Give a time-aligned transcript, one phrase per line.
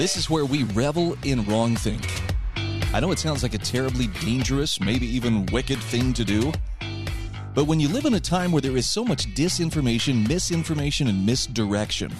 [0.00, 2.00] This is where we revel in wrong think.
[2.94, 6.54] I know it sounds like a terribly dangerous, maybe even wicked thing to do.
[7.54, 11.26] But when you live in a time where there is so much disinformation, misinformation, and
[11.26, 12.14] misdirection,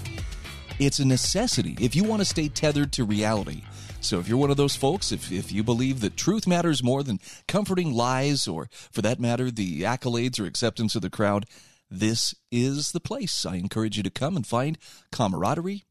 [0.78, 3.62] it's a necessity if you want to stay tethered to reality.
[4.02, 7.02] So if you're one of those folks, if, if you believe that truth matters more
[7.02, 11.46] than comforting lies, or for that matter, the accolades or acceptance of the crowd,
[11.90, 13.46] this is the place.
[13.46, 14.76] I encourage you to come and find
[15.10, 15.84] camaraderie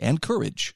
[0.00, 0.74] and courage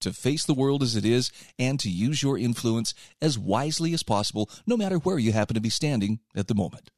[0.00, 4.02] to face the world as it is and to use your influence as wisely as
[4.02, 6.90] possible, no matter where you happen to be standing at the moment.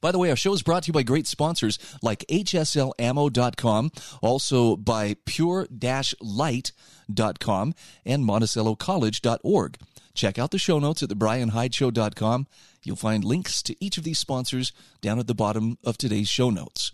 [0.00, 4.76] By the way, our show is brought to you by great sponsors like HSLAmmo.com, also
[4.76, 9.78] by pure-light.com and MonticelloCollege.org.
[10.14, 12.46] Check out the show notes at the thebrianhydeshow.com.
[12.82, 16.50] You'll find links to each of these sponsors down at the bottom of today's show
[16.50, 16.92] notes.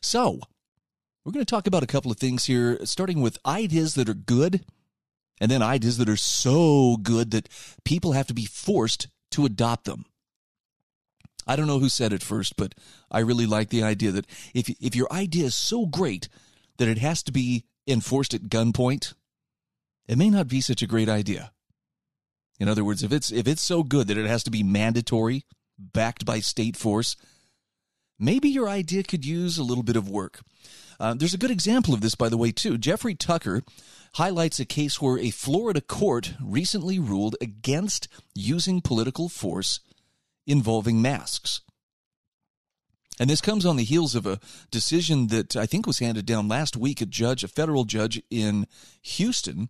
[0.00, 0.40] So,
[1.24, 4.14] we're going to talk about a couple of things here, starting with ideas that are
[4.14, 4.64] good,
[5.40, 7.48] and then ideas that are so good that
[7.84, 10.04] people have to be forced to adopt them.
[11.46, 12.74] I don't know who said it first, but
[13.10, 16.28] I really like the idea that if, if your idea is so great
[16.78, 19.14] that it has to be enforced at gunpoint,
[20.06, 21.52] it may not be such a great idea.
[22.60, 25.44] In other words, if it's if it's so good that it has to be mandatory,
[25.78, 27.16] backed by state force,
[28.18, 30.40] maybe your idea could use a little bit of work.
[31.00, 32.78] Uh, there's a good example of this, by the way, too.
[32.78, 33.62] Jeffrey Tucker
[34.14, 39.80] highlights a case where a Florida court recently ruled against using political force
[40.46, 41.62] involving masks.
[43.18, 46.48] And this comes on the heels of a decision that I think was handed down
[46.48, 47.00] last week.
[47.00, 48.66] A judge, a federal judge in
[49.02, 49.68] Houston,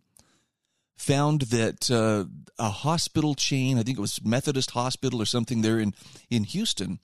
[0.96, 2.24] found that uh,
[2.58, 5.94] a hospital chain, I think it was Methodist Hospital or something there in,
[6.30, 7.00] in Houston,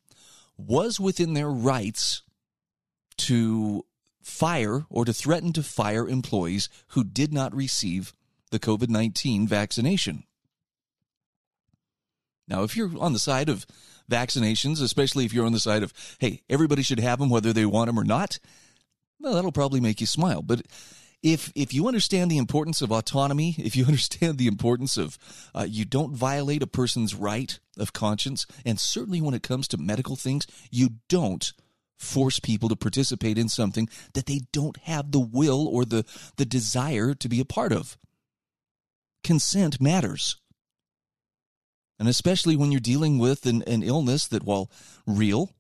[0.67, 2.23] was within their rights
[3.19, 3.85] to
[4.23, 8.15] fire or to threaten to fire employees who did not receive
[8.51, 10.25] the COVID 19 vaccination.
[12.49, 13.65] Now, if you're on the side of
[14.11, 17.65] vaccinations, especially if you're on the side of, hey, everybody should have them whether they
[17.65, 18.39] want them or not,
[19.21, 20.43] well, that'll probably make you smile.
[20.43, 20.63] But
[21.23, 25.19] if if you understand the importance of autonomy, if you understand the importance of
[25.55, 29.79] uh, you don't violate a person's right of conscience, and certainly when it comes to
[29.79, 31.53] medical things, you don't
[31.97, 36.05] force people to participate in something that they don't have the will or the
[36.37, 37.99] the desire to be a part of.
[39.23, 40.37] Consent matters.
[41.99, 44.71] And especially when you're dealing with an, an illness that, while
[45.07, 45.51] real,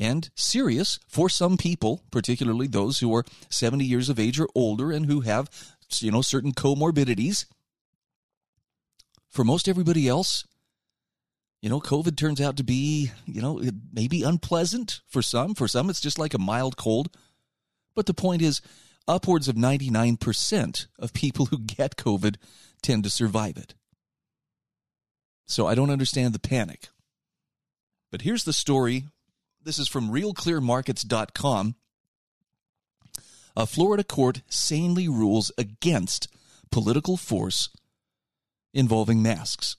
[0.00, 4.90] and serious for some people, particularly those who are 70 years of age or older
[4.90, 5.50] and who have,
[5.98, 7.44] you know, certain comorbidities.
[9.28, 10.46] For most everybody else,
[11.60, 15.54] you know, COVID turns out to be, you know, it may be unpleasant for some.
[15.54, 17.14] For some, it's just like a mild cold.
[17.94, 18.62] But the point is,
[19.06, 22.36] upwards of 99% of people who get COVID
[22.80, 23.74] tend to survive it.
[25.46, 26.88] So I don't understand the panic.
[28.10, 29.04] But here's the story
[29.62, 31.74] this is from realclearmarkets.com.
[33.56, 36.28] A Florida court sanely rules against
[36.70, 37.68] political force
[38.72, 39.76] involving masks.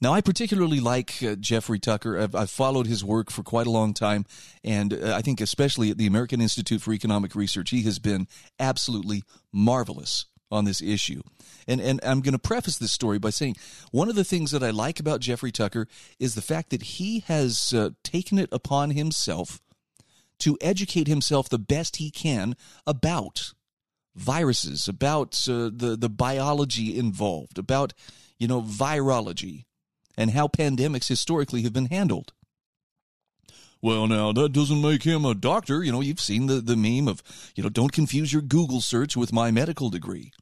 [0.00, 2.18] Now, I particularly like uh, Jeffrey Tucker.
[2.20, 4.26] I've, I've, followed his work for quite a long time,
[4.62, 8.28] and uh, I think, especially at the American Institute for Economic Research, he has been
[8.60, 11.22] absolutely marvelous on this issue.
[11.66, 13.56] And and I'm going to preface this story by saying
[13.90, 15.86] one of the things that I like about Jeffrey Tucker
[16.18, 19.60] is the fact that he has uh, taken it upon himself
[20.40, 22.54] to educate himself the best he can
[22.86, 23.52] about
[24.14, 27.92] viruses, about uh, the the biology involved, about
[28.38, 29.64] you know virology
[30.16, 32.32] and how pandemics historically have been handled.
[33.80, 35.84] Well, now that doesn't make him a doctor.
[35.84, 37.22] You know, you've seen the, the meme of,
[37.54, 40.32] you know, don't confuse your Google search with my medical degree.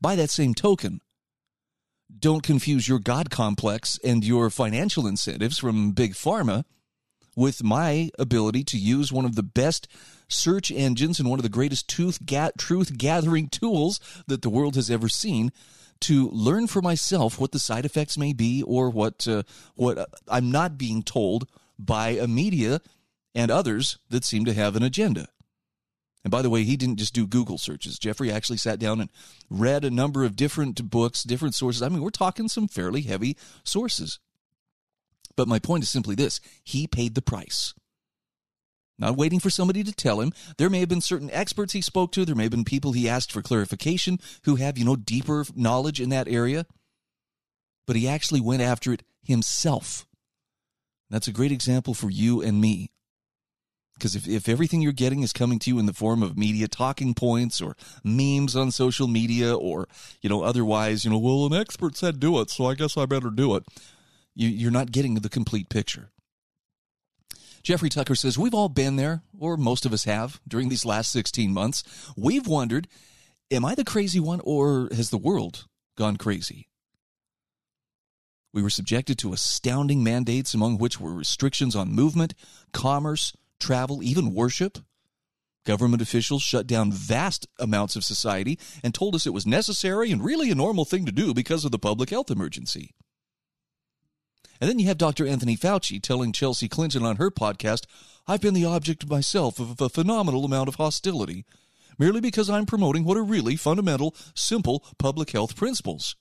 [0.00, 1.00] By that same token,
[2.16, 6.64] don't confuse your God complex and your financial incentives from Big Pharma
[7.34, 9.88] with my ability to use one of the best
[10.28, 14.76] search engines and one of the greatest truth, ga- truth gathering tools that the world
[14.76, 15.50] has ever seen
[16.00, 19.42] to learn for myself what the side effects may be or what uh,
[19.76, 21.48] what I'm not being told
[21.84, 22.80] by a media
[23.34, 25.28] and others that seem to have an agenda.
[26.24, 27.98] And by the way, he didn't just do Google searches.
[27.98, 29.10] Jeffrey actually sat down and
[29.50, 31.82] read a number of different books, different sources.
[31.82, 34.20] I mean, we're talking some fairly heavy sources.
[35.34, 37.74] But my point is simply this he paid the price.
[38.98, 40.32] Not waiting for somebody to tell him.
[40.58, 42.24] There may have been certain experts he spoke to.
[42.24, 46.00] There may have been people he asked for clarification who have, you know, deeper knowledge
[46.00, 46.66] in that area.
[47.86, 50.06] But he actually went after it himself.
[51.12, 52.90] That's a great example for you and me.
[53.94, 56.66] Because if, if everything you're getting is coming to you in the form of media
[56.66, 59.86] talking points or memes on social media or,
[60.22, 63.04] you know, otherwise, you know, well, an expert said do it, so I guess I
[63.04, 63.64] better do it,
[64.34, 66.08] you, you're not getting the complete picture.
[67.62, 71.12] Jeffrey Tucker says, We've all been there, or most of us have, during these last
[71.12, 71.84] 16 months.
[72.16, 72.88] We've wondered,
[73.50, 75.66] am I the crazy one, or has the world
[75.96, 76.68] gone crazy?
[78.52, 82.34] We were subjected to astounding mandates, among which were restrictions on movement,
[82.72, 84.78] commerce, travel, even worship.
[85.64, 90.22] Government officials shut down vast amounts of society and told us it was necessary and
[90.22, 92.94] really a normal thing to do because of the public health emergency.
[94.60, 95.26] And then you have Dr.
[95.26, 97.86] Anthony Fauci telling Chelsea Clinton on her podcast,
[98.26, 101.44] I've been the object myself of a phenomenal amount of hostility,
[101.98, 106.16] merely because I'm promoting what are really fundamental, simple public health principles.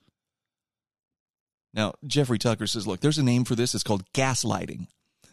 [1.73, 3.73] Now, Jeffrey Tucker says, look, there's a name for this.
[3.73, 4.87] It's called gaslighting.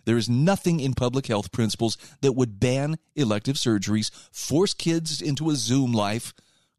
[0.05, 5.51] There is nothing in public health principles that would ban elective surgeries, force kids into
[5.51, 6.33] a Zoom life,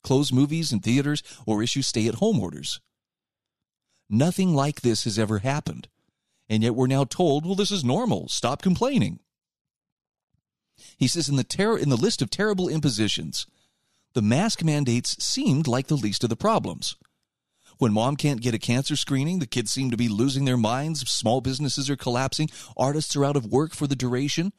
[0.04, 2.80] close movies and theaters, or issue stay at home orders.
[4.10, 5.88] Nothing like this has ever happened.
[6.50, 8.28] And yet we're now told, well, this is normal.
[8.30, 9.20] Stop complaining.
[10.98, 13.46] He says in the, ter- in the list of terrible impositions,
[14.14, 16.96] the mask mandates seemed like the least of the problems.
[17.80, 21.10] When mom can't get a cancer screening, the kids seem to be losing their minds,
[21.10, 24.52] small businesses are collapsing, artists are out of work for the duration.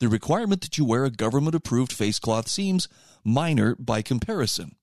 [0.00, 2.86] The requirement that you wear a government approved face cloth seems
[3.24, 4.76] minor by comparison.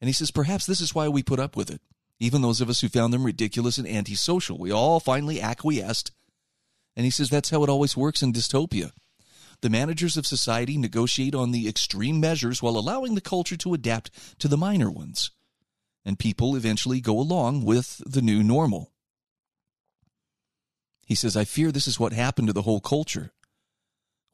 [0.00, 1.80] And he says, perhaps this is why we put up with it.
[2.18, 6.10] Even those of us who found them ridiculous and antisocial, we all finally acquiesced.
[6.96, 8.90] And he says that's how it always works in dystopia.
[9.60, 14.10] The managers of society negotiate on the extreme measures while allowing the culture to adapt
[14.40, 15.30] to the minor ones
[16.06, 18.92] and people eventually go along with the new normal.
[21.04, 23.32] He says, I fear this is what happened to the whole culture,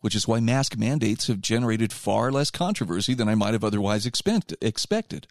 [0.01, 4.05] which is why mask mandates have generated far less controversy than I might have otherwise
[4.05, 5.27] expect- expected.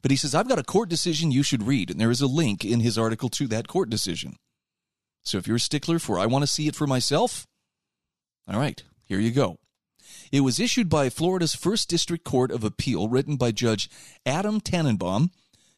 [0.00, 2.26] But he says, I've got a court decision you should read, and there is a
[2.26, 4.36] link in his article to that court decision.
[5.24, 7.46] So if you're a stickler for I want to see it for myself,
[8.48, 9.58] all right, here you go.
[10.34, 13.88] It was issued by Florida's First District Court of Appeal, written by Judge
[14.26, 15.30] Adam Tannenbaum,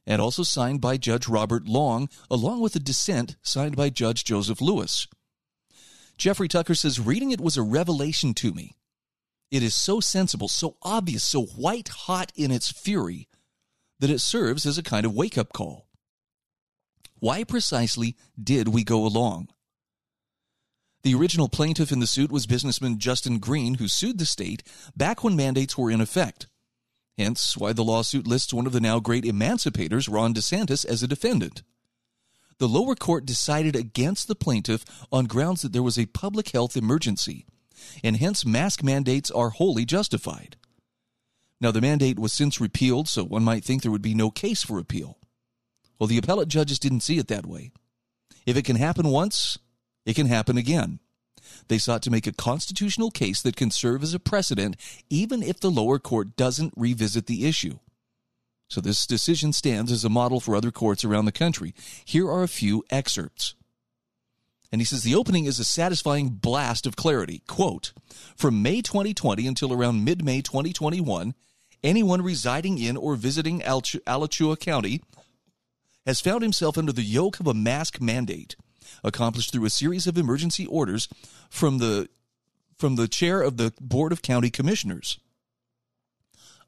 [0.06, 4.62] and also signed by Judge Robert Long, along with a dissent signed by Judge Joseph
[4.62, 5.08] Lewis.
[6.16, 8.72] Jeffrey Tucker says, Reading it was a revelation to me.
[9.50, 13.28] It is so sensible, so obvious, so white hot in its fury
[14.00, 15.86] that it serves as a kind of wake up call.
[17.18, 19.50] Why precisely did we go along?
[21.06, 24.64] The original plaintiff in the suit was businessman Justin Green, who sued the state
[24.96, 26.48] back when mandates were in effect.
[27.16, 31.06] Hence, why the lawsuit lists one of the now great emancipators, Ron DeSantis, as a
[31.06, 31.62] defendant.
[32.58, 36.76] The lower court decided against the plaintiff on grounds that there was a public health
[36.76, 37.46] emergency,
[38.02, 40.56] and hence mask mandates are wholly justified.
[41.60, 44.64] Now, the mandate was since repealed, so one might think there would be no case
[44.64, 45.18] for appeal.
[46.00, 47.70] Well, the appellate judges didn't see it that way.
[48.44, 49.58] If it can happen once,
[50.06, 51.00] it can happen again.
[51.68, 54.76] They sought to make a constitutional case that can serve as a precedent
[55.10, 57.78] even if the lower court doesn't revisit the issue.
[58.68, 61.74] So this decision stands as a model for other courts around the country.
[62.04, 63.54] Here are a few excerpts.
[64.72, 67.42] And he says the opening is a satisfying blast of clarity.
[67.46, 67.92] Quote
[68.36, 71.34] From May 2020 until around mid May 2021,
[71.84, 75.00] anyone residing in or visiting Alachua County
[76.04, 78.56] has found himself under the yoke of a mask mandate
[79.04, 81.08] accomplished through a series of emergency orders
[81.50, 82.08] from the
[82.76, 85.18] from the chair of the Board of County Commissioners.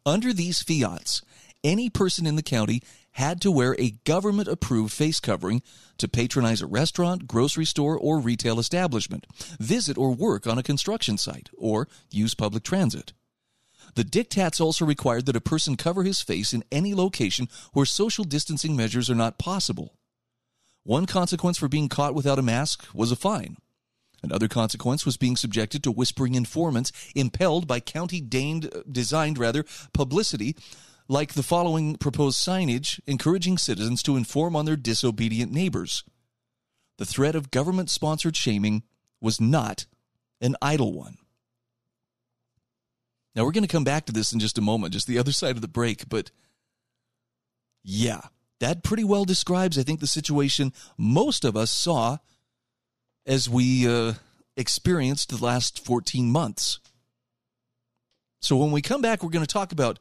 [0.07, 1.21] Under these fiats,
[1.63, 2.83] any person in the county
[3.13, 5.61] had to wear a government approved face covering
[5.99, 9.27] to patronize a restaurant, grocery store, or retail establishment,
[9.59, 13.13] visit or work on a construction site, or use public transit.
[13.97, 18.25] The diktats also required that a person cover his face in any location where social
[18.25, 19.98] distancing measures are not possible.
[20.89, 23.59] One consequence for being caught without a mask was a fine.
[24.23, 29.67] Another consequence was being subjected to whispering informants impelled by county deigned, uh, designed rather
[29.93, 30.57] publicity
[31.07, 36.05] like the following proposed signage encouraging citizens to inform on their disobedient neighbors.
[36.97, 38.83] The threat of government sponsored shaming
[39.21, 39.85] was not
[40.41, 41.19] an idle one.
[43.35, 45.33] Now, we're going to come back to this in just a moment, just the other
[45.33, 46.31] side of the break, but
[47.83, 48.23] yeah,
[48.61, 52.19] that pretty well describes, I think, the situation most of us saw
[53.27, 54.15] as we uh,
[54.57, 56.81] experienced the last 14 months.
[58.41, 59.99] So, when we come back, we're going to talk about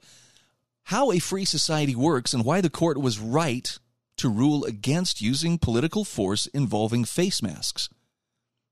[0.84, 3.78] how a free society works and why the court was right
[4.18, 7.90] to rule against using political force involving face masks.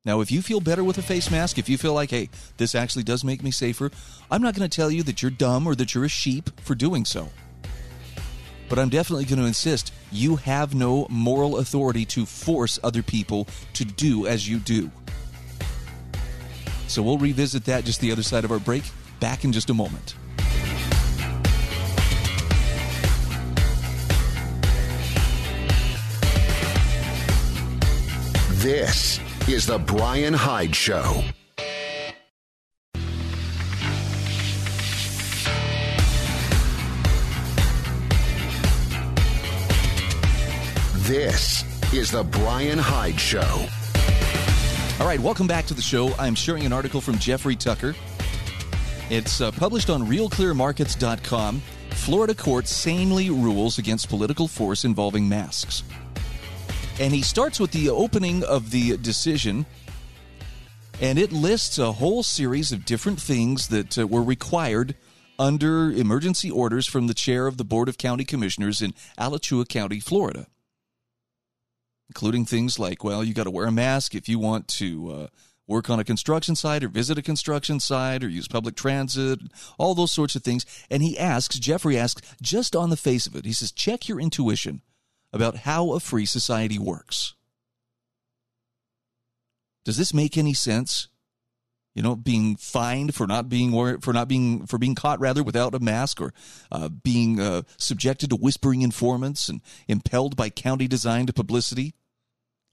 [0.05, 2.75] Now, if you feel better with a face mask, if you feel like, hey, this
[2.75, 3.89] actually does make me safer,
[4.29, 6.75] I'm not going to tell you that you're dumb or that you're a sheep for
[6.75, 7.29] doing so.
[8.69, 13.47] But I'm definitely going to insist you have no moral authority to force other people
[13.73, 14.91] to do as you do.
[16.87, 18.83] So we'll revisit that just the other side of our break.
[19.19, 20.15] Back in just a moment.
[28.65, 31.23] This is The Brian Hyde Show.
[41.15, 43.65] This is The Brian Hyde Show.
[44.99, 46.13] All right, welcome back to the show.
[46.15, 47.95] I'm sharing an article from Jeffrey Tucker.
[49.09, 51.61] It's uh, published on realclearmarkets.com.
[51.91, 55.83] Florida court sanely rules against political force involving masks.
[56.99, 59.65] And he starts with the opening of the decision,
[60.99, 64.95] and it lists a whole series of different things that uh, were required
[65.39, 70.01] under emergency orders from the chair of the Board of County Commissioners in Alachua County,
[70.01, 70.47] Florida.
[72.09, 75.27] Including things like, well, you got to wear a mask if you want to uh,
[75.67, 79.39] work on a construction site or visit a construction site or use public transit,
[79.77, 80.65] all those sorts of things.
[80.89, 84.19] And he asks, Jeffrey asks, just on the face of it, he says, check your
[84.19, 84.81] intuition
[85.33, 87.33] about how a free society works.
[89.83, 91.07] Does this make any sense?
[91.95, 93.71] You know, being fined for not being
[94.01, 96.33] for not being for being caught rather without a mask, or
[96.69, 101.93] uh, being uh, subjected to whispering informants and impelled by county designed publicity,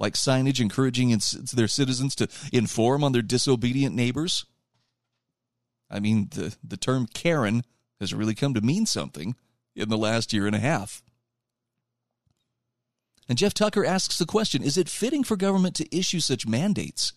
[0.00, 1.16] like signage encouraging
[1.54, 4.44] their citizens to inform on their disobedient neighbors.
[5.88, 7.62] I mean, the the term Karen
[8.00, 9.36] has really come to mean something
[9.76, 11.00] in the last year and a half.
[13.28, 17.12] And Jeff Tucker asks the question Is it fitting for government to issue such mandates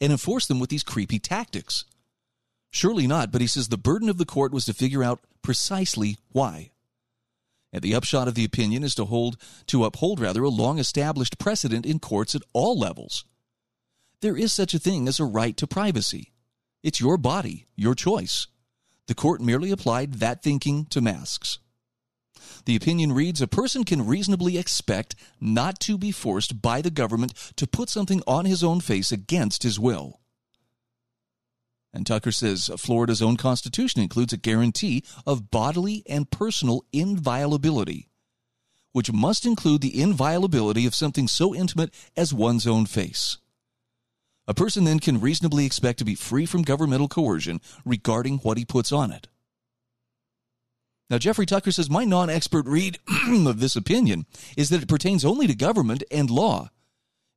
[0.00, 1.84] and enforce them with these creepy tactics?
[2.70, 6.18] Surely not, but he says the burden of the court was to figure out precisely
[6.32, 6.70] why.
[7.72, 9.36] And the upshot of the opinion is to hold
[9.66, 13.24] to uphold rather a long established precedent in courts at all levels.
[14.20, 16.32] There is such a thing as a right to privacy.
[16.82, 18.46] It's your body, your choice.
[19.06, 21.58] The court merely applied that thinking to masks.
[22.64, 27.34] The opinion reads A person can reasonably expect not to be forced by the government
[27.56, 30.20] to put something on his own face against his will.
[31.92, 38.08] And Tucker says Florida's own constitution includes a guarantee of bodily and personal inviolability,
[38.92, 43.38] which must include the inviolability of something so intimate as one's own face.
[44.46, 48.64] A person then can reasonably expect to be free from governmental coercion regarding what he
[48.64, 49.28] puts on it.
[51.10, 55.24] Now, Jeffrey Tucker says my non expert read of this opinion is that it pertains
[55.24, 56.70] only to government and law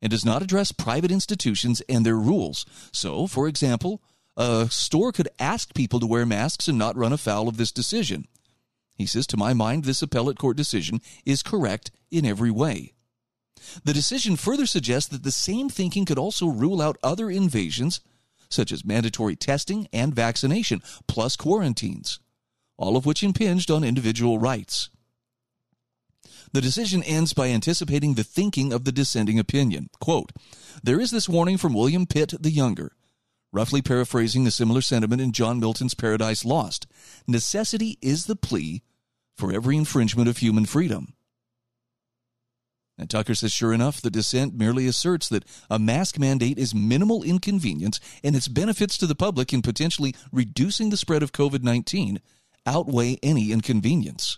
[0.01, 2.65] and does not address private institutions and their rules.
[2.93, 4.01] So, for example,
[4.37, 8.27] a store could ask people to wear masks and not run afoul of this decision.
[8.95, 12.93] He says, To my mind, this appellate court decision is correct in every way.
[13.83, 17.99] The decision further suggests that the same thinking could also rule out other invasions,
[18.49, 22.19] such as mandatory testing and vaccination, plus quarantines
[22.77, 24.89] all of which impinged on individual rights.
[26.53, 29.89] The decision ends by anticipating the thinking of the dissenting opinion.
[29.99, 30.31] Quote,
[30.81, 32.93] There is this warning from William Pitt the Younger,
[33.51, 36.87] roughly paraphrasing a similar sentiment in John Milton's Paradise Lost.
[37.27, 38.81] Necessity is the plea
[39.35, 41.13] for every infringement of human freedom.
[42.97, 47.21] And Tucker says, sure enough, the dissent merely asserts that a mask mandate is minimal
[47.21, 52.19] inconvenience and its benefits to the public in potentially reducing the spread of COVID 19
[52.67, 54.37] outweigh any inconvenience.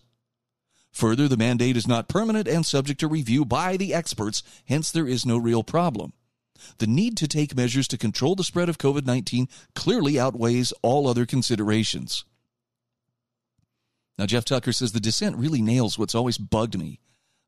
[0.91, 5.07] Further, the mandate is not permanent and subject to review by the experts, hence, there
[5.07, 6.13] is no real problem.
[6.77, 11.07] The need to take measures to control the spread of COVID 19 clearly outweighs all
[11.07, 12.25] other considerations.
[14.17, 16.99] Now, Jeff Tucker says the dissent really nails what's always bugged me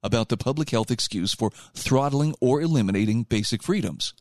[0.04, 4.14] about the public health excuse for throttling or eliminating basic freedoms.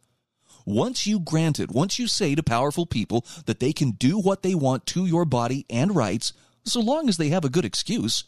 [0.67, 4.43] Once you grant it, once you say to powerful people that they can do what
[4.43, 6.33] they want to your body and rights,
[6.64, 8.25] so long as they have a good excuse,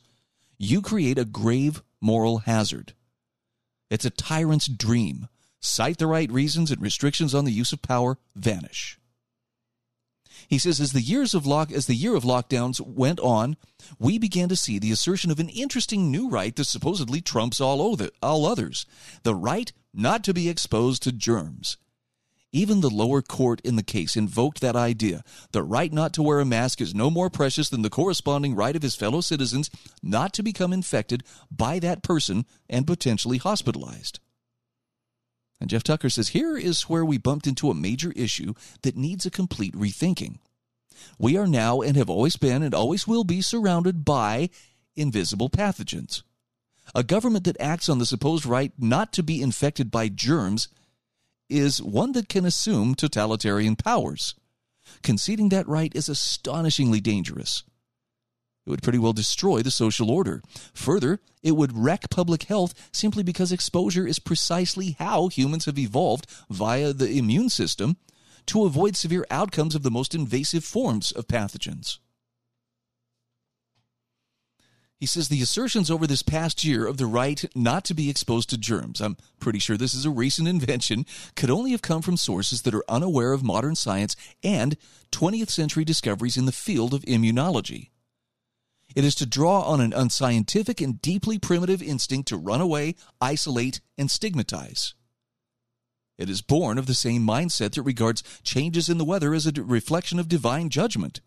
[0.58, 2.94] you create a grave moral hazard.
[3.90, 5.28] It's a tyrant's dream.
[5.60, 8.98] Cite the right reasons and restrictions on the use of power vanish.
[10.48, 13.56] He says as the years of lock as the year of lockdowns went on,
[13.98, 17.92] we began to see the assertion of an interesting new right that supposedly trumps all
[17.92, 18.86] other, all others,
[19.22, 21.76] the right not to be exposed to germs.
[22.54, 25.24] Even the lower court in the case invoked that idea.
[25.52, 28.76] The right not to wear a mask is no more precious than the corresponding right
[28.76, 29.70] of his fellow citizens
[30.02, 34.20] not to become infected by that person and potentially hospitalized.
[35.62, 39.24] And Jeff Tucker says here is where we bumped into a major issue that needs
[39.24, 40.36] a complete rethinking.
[41.18, 44.50] We are now and have always been and always will be surrounded by
[44.94, 46.22] invisible pathogens.
[46.94, 50.68] A government that acts on the supposed right not to be infected by germs
[51.52, 54.34] is one that can assume totalitarian powers.
[55.02, 57.62] Conceding that right is astonishingly dangerous.
[58.66, 60.42] It would pretty well destroy the social order.
[60.74, 66.26] Further, it would wreck public health simply because exposure is precisely how humans have evolved
[66.48, 67.96] via the immune system
[68.46, 71.98] to avoid severe outcomes of the most invasive forms of pathogens.
[75.02, 78.48] He says the assertions over this past year of the right not to be exposed
[78.50, 82.16] to germs, I'm pretty sure this is a recent invention, could only have come from
[82.16, 84.76] sources that are unaware of modern science and
[85.10, 87.90] 20th century discoveries in the field of immunology.
[88.94, 93.80] It is to draw on an unscientific and deeply primitive instinct to run away, isolate,
[93.98, 94.94] and stigmatize.
[96.16, 99.62] It is born of the same mindset that regards changes in the weather as a
[99.64, 101.20] reflection of divine judgment.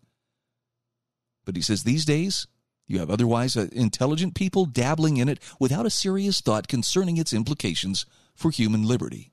[1.44, 2.46] But he says these days,
[2.86, 7.32] you have otherwise uh, intelligent people dabbling in it without a serious thought concerning its
[7.32, 9.32] implications for human liberty.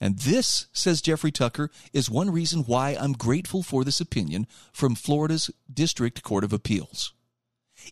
[0.00, 4.96] And this, says Jeffrey Tucker, is one reason why I'm grateful for this opinion from
[4.96, 7.14] Florida's District Court of Appeals.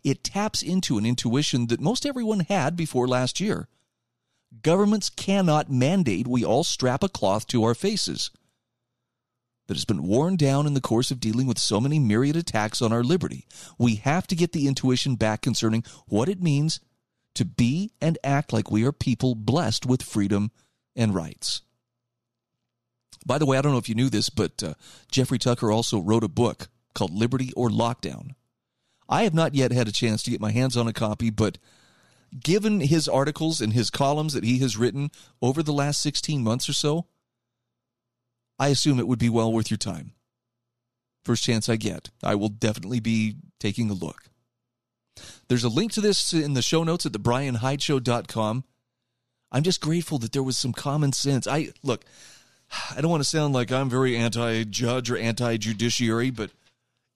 [0.02, 3.68] It taps into an intuition that most everyone had before last year.
[4.62, 8.30] Governments cannot mandate we all strap a cloth to our faces.
[9.70, 12.82] That has been worn down in the course of dealing with so many myriad attacks
[12.82, 13.46] on our liberty.
[13.78, 16.80] We have to get the intuition back concerning what it means
[17.36, 20.50] to be and act like we are people blessed with freedom
[20.96, 21.62] and rights.
[23.24, 24.74] By the way, I don't know if you knew this, but uh,
[25.08, 28.30] Jeffrey Tucker also wrote a book called Liberty or Lockdown.
[29.08, 31.58] I have not yet had a chance to get my hands on a copy, but
[32.42, 36.68] given his articles and his columns that he has written over the last 16 months
[36.68, 37.06] or so,
[38.60, 40.12] I assume it would be well worth your time.
[41.24, 44.24] First chance I get, I will definitely be taking a look.
[45.48, 48.64] There's a link to this in the show notes at thebrianhydeshow.com.
[49.50, 51.46] I'm just grateful that there was some common sense.
[51.46, 52.04] I look,
[52.96, 56.50] I don't want to sound like I'm very anti-judge or anti-judiciary, but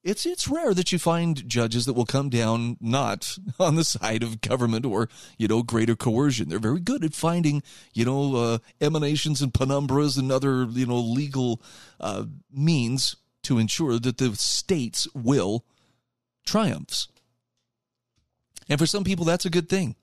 [0.05, 4.21] it's it's rare that you find judges that will come down not on the side
[4.21, 6.47] of government or you know greater coercion.
[6.47, 7.63] They're very good at finding
[7.93, 11.61] you know uh, emanations and penumbras and other you know legal
[11.99, 15.65] uh, means to ensure that the state's will
[16.45, 17.07] triumphs.
[18.69, 19.95] And for some people, that's a good thing.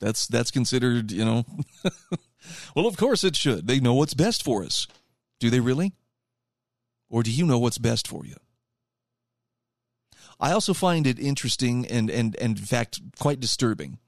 [0.00, 1.46] That's that's considered you know.
[2.76, 3.66] well, of course it should.
[3.66, 4.86] They know what's best for us.
[5.40, 5.94] Do they really?
[7.08, 8.36] Or do you know what's best for you?
[10.38, 13.98] I also find it interesting and, and, and in fact, quite disturbing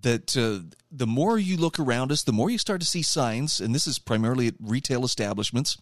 [0.00, 3.60] that uh, the more you look around us, the more you start to see signs,
[3.60, 5.76] and this is primarily at retail establishments,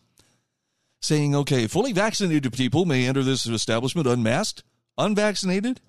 [1.01, 4.65] saying, okay, fully vaccinated people may enter this establishment unmasked,
[4.99, 5.81] unvaccinated.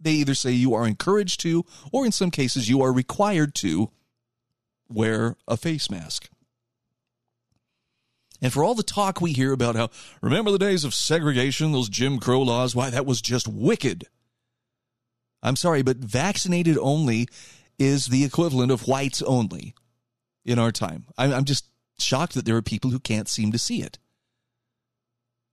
[0.00, 3.90] They either say you are encouraged to, or in some cases, you are required to
[4.88, 6.30] wear a face mask.
[8.40, 11.88] And for all the talk we hear about how, remember the days of segregation, those
[11.88, 12.74] Jim Crow laws?
[12.74, 14.06] Why, that was just wicked.
[15.42, 17.28] I'm sorry, but vaccinated only
[17.78, 19.74] is the equivalent of whites only
[20.44, 21.06] in our time.
[21.16, 21.66] I'm just
[21.98, 23.98] shocked that there are people who can't seem to see it.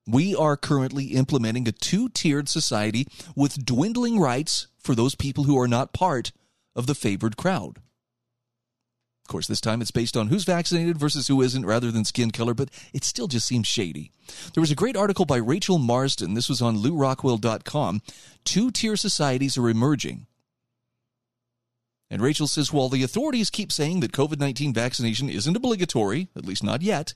[0.08, 5.60] We are currently implementing a two tiered society with dwindling rights for those people who
[5.60, 6.32] are not part
[6.76, 7.80] of the favored crowd.
[9.26, 12.30] Of course, this time it's based on who's vaccinated versus who isn't rather than skin
[12.30, 14.12] color, but it still just seems shady.
[14.54, 16.36] There was a great article by Rachel Marsden.
[16.36, 18.04] This was on lewrockwell.com.
[18.44, 20.28] Two tier societies are emerging.
[22.08, 26.46] And Rachel says, while the authorities keep saying that COVID 19 vaccination isn't obligatory, at
[26.46, 27.16] least not yet,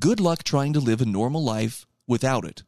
[0.00, 2.64] good luck trying to live a normal life without it.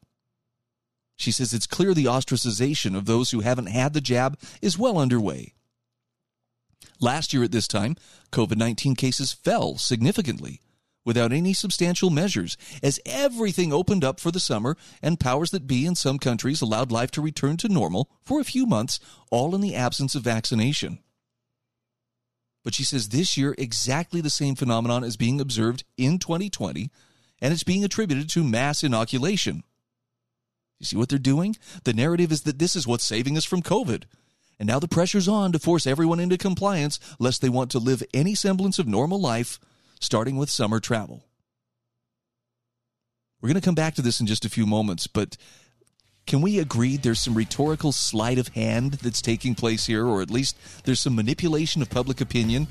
[1.16, 4.98] She says it's clear the ostracization of those who haven't had the jab is well
[4.98, 5.54] underway.
[7.00, 7.96] Last year at this time,
[8.30, 10.60] COVID 19 cases fell significantly
[11.04, 15.84] without any substantial measures as everything opened up for the summer and powers that be
[15.84, 19.60] in some countries allowed life to return to normal for a few months, all in
[19.60, 20.98] the absence of vaccination.
[22.64, 26.90] But she says this year, exactly the same phenomenon is being observed in 2020
[27.40, 29.64] and it's being attributed to mass inoculation.
[30.78, 31.56] You see what they're doing?
[31.84, 34.04] The narrative is that this is what's saving us from COVID.
[34.58, 38.02] And now the pressure's on to force everyone into compliance lest they want to live
[38.14, 39.58] any semblance of normal life,
[40.00, 41.24] starting with summer travel.
[43.40, 45.36] We're going to come back to this in just a few moments, but
[46.26, 50.30] can we agree there's some rhetorical sleight of hand that's taking place here, or at
[50.30, 52.68] least there's some manipulation of public opinion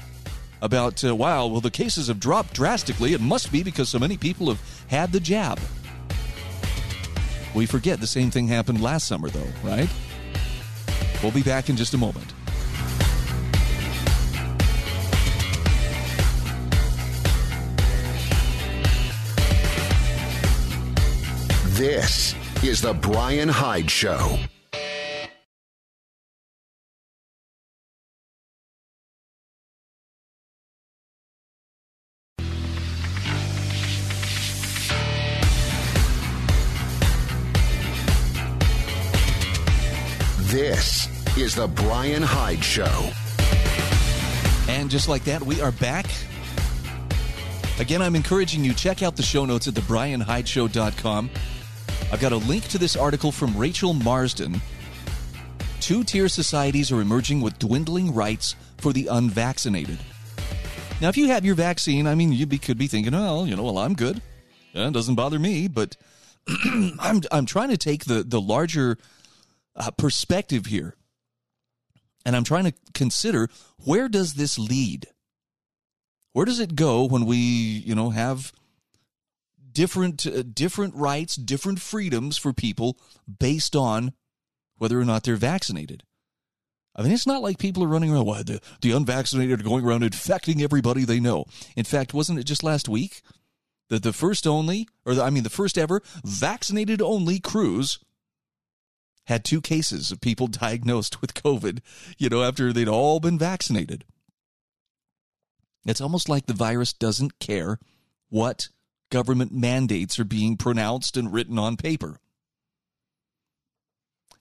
[0.61, 3.13] about, uh, wow, well, the cases have dropped drastically.
[3.13, 5.59] It must be because so many people have had the jab.
[7.53, 9.89] We forget the same thing happened last summer, though, right?
[11.21, 12.33] We'll be back in just a moment.
[21.77, 24.37] This is The Brian Hyde Show.
[40.51, 41.10] This
[41.41, 43.09] is The Brian Hyde Show.
[44.69, 46.05] And just like that, we are back.
[47.79, 51.31] Again, I'm encouraging you check out the show notes at thebrianhydeshow.com.
[52.11, 54.61] I've got a link to this article from Rachel Marsden.
[55.79, 59.97] Two tier societies are emerging with dwindling rights for the unvaccinated.
[61.01, 63.55] Now, if you have your vaccine, I mean, you be, could be thinking, oh, you
[63.55, 64.21] know, well, I'm good.
[64.73, 65.67] Yeah, it doesn't bother me.
[65.67, 65.97] But
[66.99, 68.99] I'm, I'm trying to take the, the larger
[69.75, 70.95] uh, perspective here.
[72.25, 73.49] And I'm trying to consider
[73.83, 75.07] where does this lead?
[76.33, 78.53] Where does it go when we, you know, have
[79.71, 82.97] different uh, different rights, different freedoms for people
[83.39, 84.13] based on
[84.77, 86.03] whether or not they're vaccinated?
[86.95, 88.25] I mean, it's not like people are running around.
[88.25, 91.45] Well, the, the unvaccinated are going around infecting everybody they know.
[91.75, 93.21] In fact, wasn't it just last week
[93.89, 97.99] that the first only, or the, I mean, the first ever vaccinated only cruise
[99.31, 101.79] had two cases of people diagnosed with COVID,
[102.17, 104.03] you know, after they'd all been vaccinated.
[105.85, 107.79] It's almost like the virus doesn't care
[108.29, 108.69] what
[109.09, 112.17] government mandates are being pronounced and written on paper.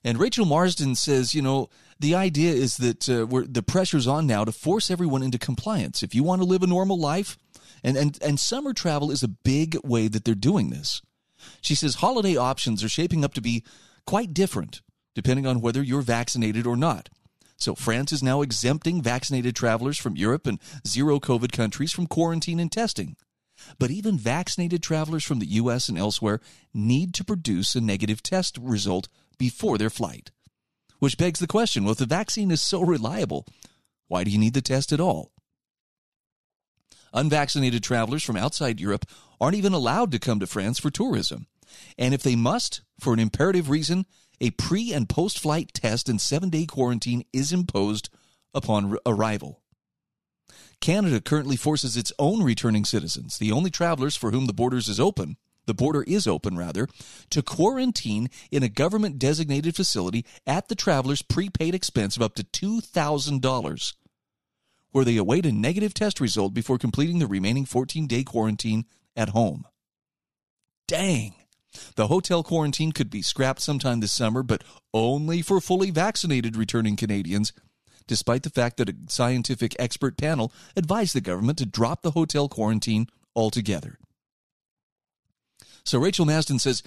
[0.03, 4.25] And Rachel Marsden says, you know, the idea is that uh, we're, the pressure's on
[4.25, 6.01] now to force everyone into compliance.
[6.01, 7.37] If you want to live a normal life,
[7.83, 11.01] and, and, and summer travel is a big way that they're doing this.
[11.61, 13.63] She says holiday options are shaping up to be
[14.05, 14.81] quite different
[15.13, 17.09] depending on whether you're vaccinated or not.
[17.57, 22.59] So, France is now exempting vaccinated travelers from Europe and zero COVID countries from quarantine
[22.59, 23.15] and testing.
[23.77, 26.39] But even vaccinated travelers from the US and elsewhere
[26.73, 30.31] need to produce a negative test result before their flight.
[30.97, 33.45] Which begs the question well, if the vaccine is so reliable,
[34.07, 35.31] why do you need the test at all?
[37.13, 39.05] Unvaccinated travelers from outside Europe
[39.39, 41.47] aren't even allowed to come to France for tourism.
[41.97, 44.05] And if they must, for an imperative reason,
[44.39, 48.09] a pre and post flight test and seven day quarantine is imposed
[48.53, 49.61] upon arrival.
[50.79, 54.99] Canada currently forces its own returning citizens, the only travelers for whom the borders is
[54.99, 55.37] open,
[55.67, 56.87] the border is open rather,
[57.29, 62.43] to quarantine in a government designated facility at the traveler's prepaid expense of up to
[62.43, 63.93] $2,000,
[64.91, 68.85] where they await a negative test result before completing the remaining 14 day quarantine
[69.15, 69.65] at home.
[70.87, 71.35] Dang.
[71.95, 76.95] The hotel quarantine could be scrapped sometime this summer, but only for fully vaccinated returning
[76.95, 77.53] Canadians,
[78.07, 82.49] despite the fact that a scientific expert panel advised the government to drop the hotel
[82.49, 83.97] quarantine altogether.
[85.83, 86.83] So Rachel Marsden says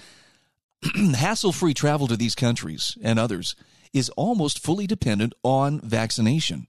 [1.15, 3.55] hassle free travel to these countries and others
[3.93, 6.67] is almost fully dependent on vaccination.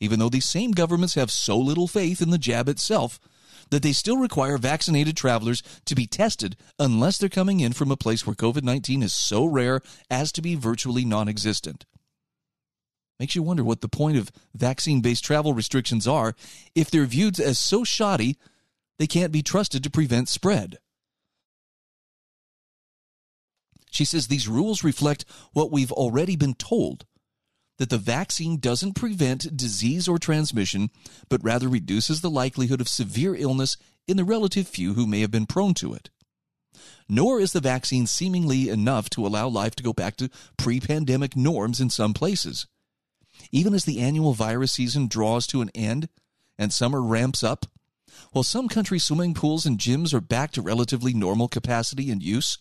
[0.00, 3.20] Even though these same governments have so little faith in the jab itself,
[3.72, 7.96] that they still require vaccinated travelers to be tested unless they're coming in from a
[7.96, 9.80] place where COVID 19 is so rare
[10.10, 11.86] as to be virtually non existent.
[13.18, 16.34] Makes you wonder what the point of vaccine based travel restrictions are
[16.74, 18.36] if they're viewed as so shoddy
[18.98, 20.76] they can't be trusted to prevent spread.
[23.90, 27.06] She says these rules reflect what we've already been told
[27.82, 30.88] that the vaccine doesn't prevent disease or transmission,
[31.28, 35.32] but rather reduces the likelihood of severe illness in the relative few who may have
[35.32, 36.08] been prone to it.
[37.08, 41.34] Nor is the vaccine seemingly enough to allow life to go back to pre pandemic
[41.34, 42.68] norms in some places.
[43.50, 46.08] Even as the annual virus season draws to an end
[46.56, 47.66] and summer ramps up,
[48.32, 52.58] while some countries' swimming pools and gyms are back to relatively normal capacity and use,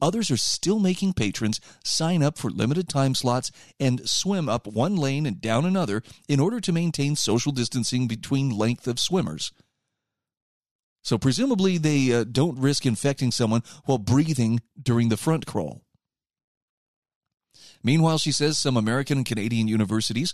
[0.00, 4.96] others are still making patrons sign up for limited time slots and swim up one
[4.96, 9.52] lane and down another in order to maintain social distancing between length of swimmers.
[11.02, 15.82] So presumably they uh, don't risk infecting someone while breathing during the front crawl.
[17.82, 20.32] Meanwhile, she says some American and Canadian universities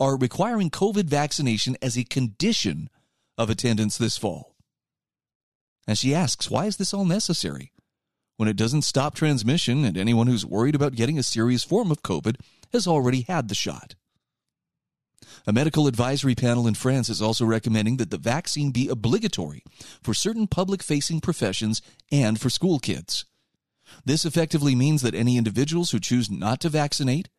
[0.00, 2.88] are requiring COVID vaccination as a condition
[3.40, 4.54] of attendance this fall.
[5.88, 7.72] And she asks, why is this all necessary?
[8.36, 12.02] When it doesn't stop transmission, and anyone who's worried about getting a serious form of
[12.02, 12.36] COVID
[12.72, 13.94] has already had the shot.
[15.46, 19.62] A medical advisory panel in France is also recommending that the vaccine be obligatory
[20.02, 21.80] for certain public facing professions
[22.12, 23.24] and for school kids.
[24.04, 27.30] This effectively means that any individuals who choose not to vaccinate,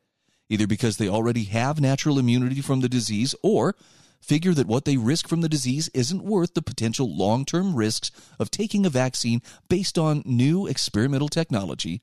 [0.48, 3.76] either because they already have natural immunity from the disease or
[4.22, 8.10] figure that what they risk from the disease isn't worth the potential long term risks
[8.38, 12.00] of taking a vaccine based on new experimental technology,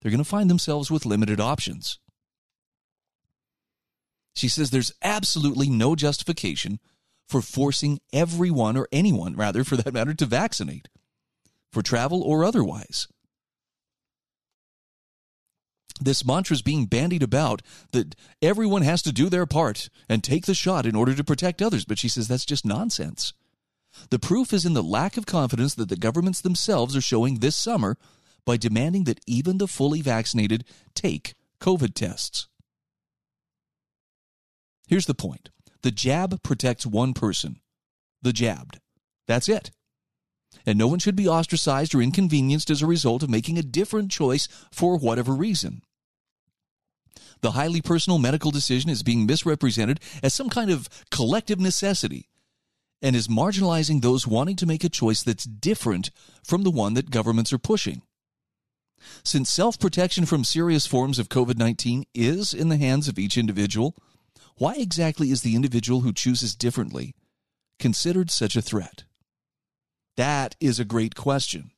[0.00, 1.98] they're going to find themselves with limited options.
[4.34, 6.80] She says there's absolutely no justification
[7.28, 10.88] for forcing everyone, or anyone rather, for that matter, to vaccinate,
[11.72, 13.06] for travel or otherwise.
[16.00, 20.46] This mantra is being bandied about that everyone has to do their part and take
[20.46, 21.84] the shot in order to protect others.
[21.84, 23.34] But she says that's just nonsense.
[24.10, 27.56] The proof is in the lack of confidence that the governments themselves are showing this
[27.56, 27.96] summer
[28.46, 32.48] by demanding that even the fully vaccinated take COVID tests.
[34.88, 35.50] Here's the point
[35.82, 37.60] the jab protects one person,
[38.22, 38.80] the jabbed.
[39.26, 39.70] That's it.
[40.66, 44.10] And no one should be ostracized or inconvenienced as a result of making a different
[44.10, 45.82] choice for whatever reason.
[47.40, 52.28] The highly personal medical decision is being misrepresented as some kind of collective necessity
[53.02, 56.10] and is marginalizing those wanting to make a choice that's different
[56.44, 58.02] from the one that governments are pushing.
[59.24, 63.38] Since self protection from serious forms of COVID 19 is in the hands of each
[63.38, 63.96] individual,
[64.56, 67.14] why exactly is the individual who chooses differently
[67.78, 69.04] considered such a threat?
[70.18, 71.70] That is a great question.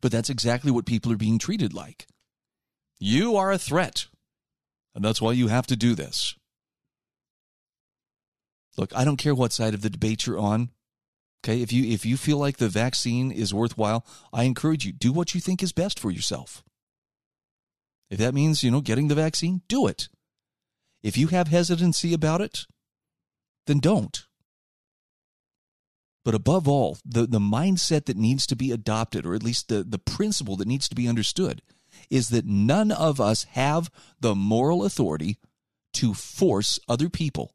[0.00, 2.06] But that's exactly what people are being treated like.
[3.00, 4.06] You are a threat,
[4.94, 6.36] and that's why you have to do this.
[8.76, 10.68] Look, I don't care what side of the debate you're on.
[11.42, 15.12] Okay, if you if you feel like the vaccine is worthwhile, I encourage you do
[15.12, 16.62] what you think is best for yourself.
[18.10, 20.08] If that means, you know, getting the vaccine, do it.
[21.02, 22.66] If you have hesitancy about it,
[23.66, 24.26] then don't.
[26.22, 29.82] But above all, the, the mindset that needs to be adopted, or at least the,
[29.82, 31.62] the principle that needs to be understood,
[32.08, 35.38] is that none of us have the moral authority
[35.94, 37.54] to force other people.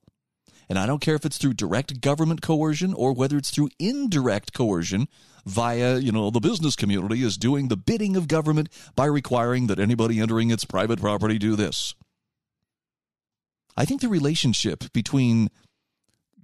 [0.67, 4.53] And I don't care if it's through direct government coercion or whether it's through indirect
[4.53, 5.07] coercion
[5.45, 9.79] via, you know, the business community is doing the bidding of government by requiring that
[9.79, 11.93] anybody entering its private property do this.
[13.77, 15.49] I think the relationship between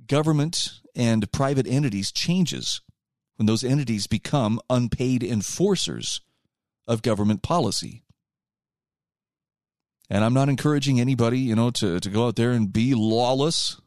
[0.08, 2.82] government and private entities changes
[3.38, 6.22] when those entities become unpaid enforcers
[6.92, 8.04] of government policy.
[10.10, 13.80] And I'm not encouraging anybody, you know, to, to go out there and be lawless.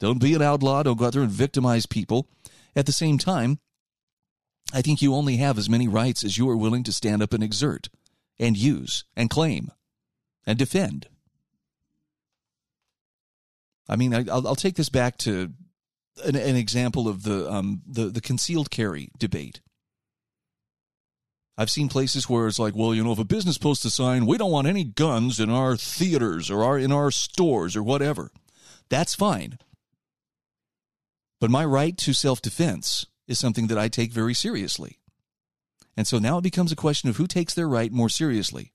[0.00, 0.82] Don't be an outlaw.
[0.82, 2.28] Don't go out there and victimize people.
[2.76, 3.58] At the same time,
[4.74, 7.32] I think you only have as many rights as you are willing to stand up
[7.32, 7.88] and exert
[8.38, 9.70] and use and claim
[10.46, 11.08] and defend.
[13.88, 15.52] I mean, I, will take this back to
[16.22, 19.60] an, an example of the, um, the the concealed carry debate.
[21.58, 24.26] I've seen places where it's like, well, you know, if a business posts a sign,
[24.26, 28.30] we don't want any guns in our theaters or our in our stores or whatever.
[28.90, 29.58] That's fine.
[31.40, 34.98] But my right to self-defense is something that I take very seriously.
[35.96, 38.72] And so now it becomes a question of who takes their right more seriously.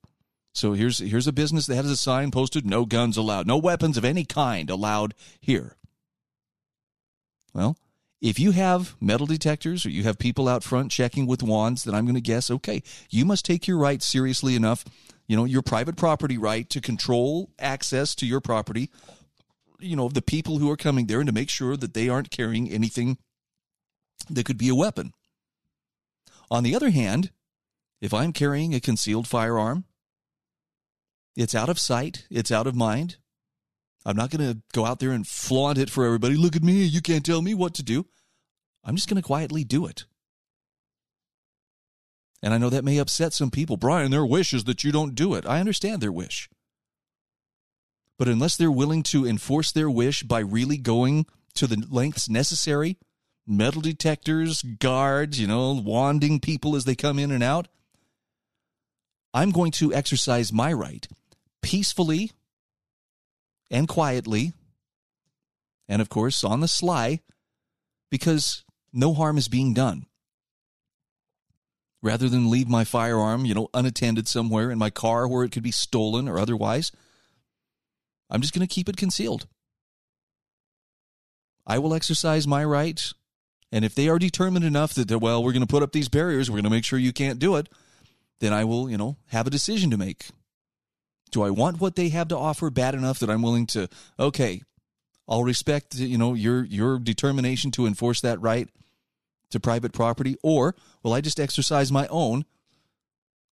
[0.52, 3.96] So here's here's a business that has a sign posted no guns allowed, no weapons
[3.96, 5.76] of any kind allowed here.
[7.54, 7.76] Well,
[8.22, 11.94] if you have metal detectors or you have people out front checking with wands, then
[11.94, 14.84] I'm going to guess okay, you must take your rights seriously enough,
[15.26, 18.90] you know, your private property right to control access to your property,
[19.80, 22.30] you know, the people who are coming there and to make sure that they aren't
[22.30, 23.18] carrying anything
[24.30, 25.12] that could be a weapon.
[26.48, 27.32] On the other hand,
[28.00, 29.84] if I'm carrying a concealed firearm,
[31.34, 33.16] it's out of sight, it's out of mind.
[34.04, 36.34] I'm not going to go out there and flaunt it for everybody.
[36.36, 38.06] Look at me, you can't tell me what to do.
[38.84, 40.04] I'm just going to quietly do it.
[42.42, 43.76] And I know that may upset some people.
[43.76, 45.46] Brian, their wish is that you don't do it.
[45.46, 46.48] I understand their wish.
[48.18, 52.98] But unless they're willing to enforce their wish by really going to the lengths necessary,
[53.46, 57.68] metal detectors, guards, you know, wanding people as they come in and out,
[59.32, 61.06] I'm going to exercise my right
[61.62, 62.32] peacefully
[63.72, 64.52] and quietly,
[65.88, 67.18] and of course on the sly,
[68.10, 70.06] because no harm is being done.
[72.02, 75.62] Rather than leave my firearm, you know, unattended somewhere in my car where it could
[75.62, 76.92] be stolen or otherwise,
[78.28, 79.46] I'm just going to keep it concealed.
[81.66, 83.00] I will exercise my right.
[83.70, 86.50] And if they are determined enough that, well, we're going to put up these barriers,
[86.50, 87.68] we're going to make sure you can't do it,
[88.40, 90.26] then I will, you know, have a decision to make.
[91.32, 93.88] Do I want what they have to offer bad enough that I'm willing to,
[94.20, 94.62] okay,
[95.26, 98.68] I'll respect, you know, your your determination to enforce that right
[99.50, 102.44] to private property, or will I just exercise my own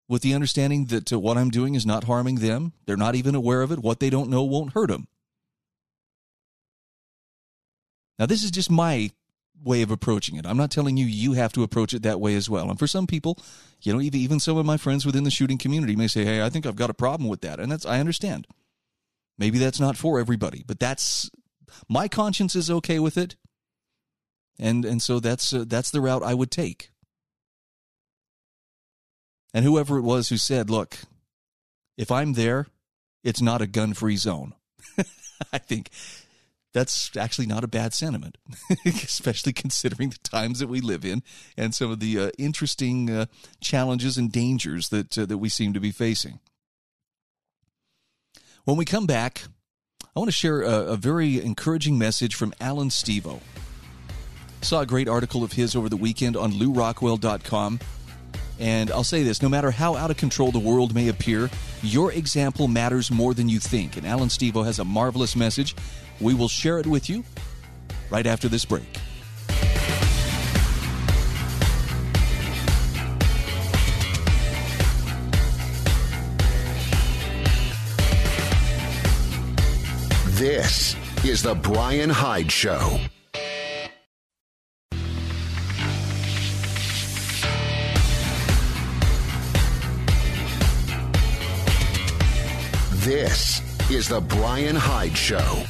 [0.08, 2.74] with the understanding that uh, what I'm doing is not harming them?
[2.86, 3.80] They're not even aware of it.
[3.80, 5.08] What they don't know won't hurt them.
[8.18, 9.12] Now, this is just my
[9.64, 10.46] way of approaching it.
[10.46, 12.70] I'm not telling you you have to approach it that way as well.
[12.70, 13.38] And for some people,
[13.82, 16.44] you know, even even some of my friends within the shooting community may say, "Hey,
[16.44, 18.48] I think I've got a problem with that," and that's I understand.
[19.38, 21.30] Maybe that's not for everybody, but that's
[21.88, 23.36] my conscience is okay with it,
[24.58, 26.92] and and so that's uh, that's the route I would take.
[29.54, 31.00] And whoever it was who said, "Look,
[31.98, 32.68] if I'm there,
[33.24, 34.54] it's not a gun-free zone,"
[35.54, 35.90] I think
[36.80, 38.38] that's actually not a bad sentiment,
[38.86, 41.24] especially considering the times that we live in
[41.58, 43.26] and some of the uh, interesting uh,
[43.60, 46.40] challenges and dangers that uh, that we seem to be facing.
[48.64, 49.42] When we come back,
[50.16, 53.42] I want to share a, a very encouraging message from Alan Stevo.
[54.62, 57.80] Saw a great article of his over the weekend on lewrockwell.com.
[58.58, 61.50] And I'll say this no matter how out of control the world may appear,
[61.82, 63.98] your example matters more than you think.
[63.98, 65.76] And Alan Stevo has a marvelous message.
[66.22, 67.24] We will share it with you
[68.10, 68.84] right after this break.
[80.40, 83.00] This is The Brian Hyde Show.
[92.92, 95.66] This is The Brian Hyde Show.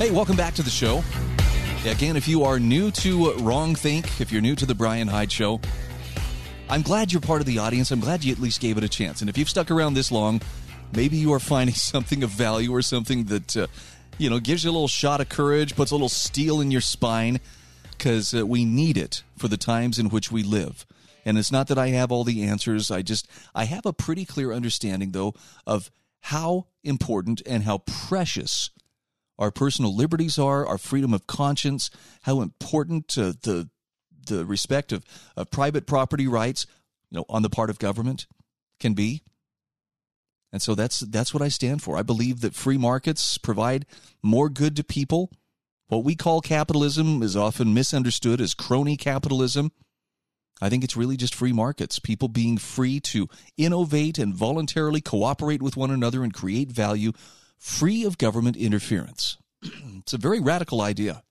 [0.00, 1.04] Hey, welcome back to the show.
[1.84, 5.30] Again, if you are new to Wrong Think, if you're new to The Brian Hyde
[5.30, 5.60] Show,
[6.70, 7.90] I'm glad you're part of the audience.
[7.90, 9.20] I'm glad you at least gave it a chance.
[9.20, 10.40] And if you've stuck around this long,
[10.96, 13.66] maybe you are finding something of value or something that uh,
[14.16, 16.80] you know gives you a little shot of courage puts a little steel in your
[16.80, 17.38] spine
[17.90, 20.86] because uh, we need it for the times in which we live
[21.24, 24.26] and it's not that i have all the answers i just i have a pretty
[24.26, 25.32] clear understanding though
[25.66, 28.70] of how important and how precious
[29.40, 31.90] our personal liberties are our freedom of conscience
[32.22, 33.68] how important uh, the
[34.26, 35.04] the respect of,
[35.36, 36.66] of private property rights
[37.10, 38.26] you know on the part of government
[38.78, 39.22] can be
[40.52, 41.96] and so that's that's what I stand for.
[41.96, 43.86] I believe that free markets provide
[44.22, 45.30] more good to people.
[45.86, 49.72] What we call capitalism is often misunderstood as crony capitalism.
[50.60, 55.62] I think it's really just free markets, people being free to innovate and voluntarily cooperate
[55.62, 57.12] with one another and create value
[57.60, 59.36] free of government interference.
[59.62, 61.22] it's a very radical idea.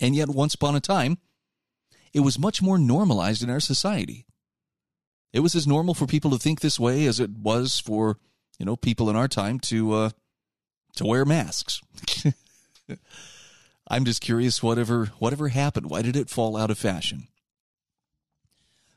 [0.00, 1.18] And yet, once upon a time,
[2.12, 4.26] it was much more normalized in our society.
[5.32, 8.18] It was as normal for people to think this way as it was for,
[8.58, 10.10] you know, people in our time to uh,
[10.96, 11.80] to wear masks.
[13.88, 15.90] I'm just curious whatever whatever happened.
[15.90, 17.28] Why did it fall out of fashion?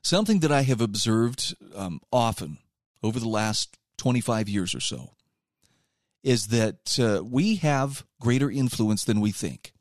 [0.01, 2.59] Something that I have observed um, often
[3.03, 5.16] over the last 25 years or so
[6.23, 9.73] is that uh, we have greater influence than we think.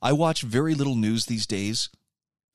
[0.00, 1.88] I watch very little news these days,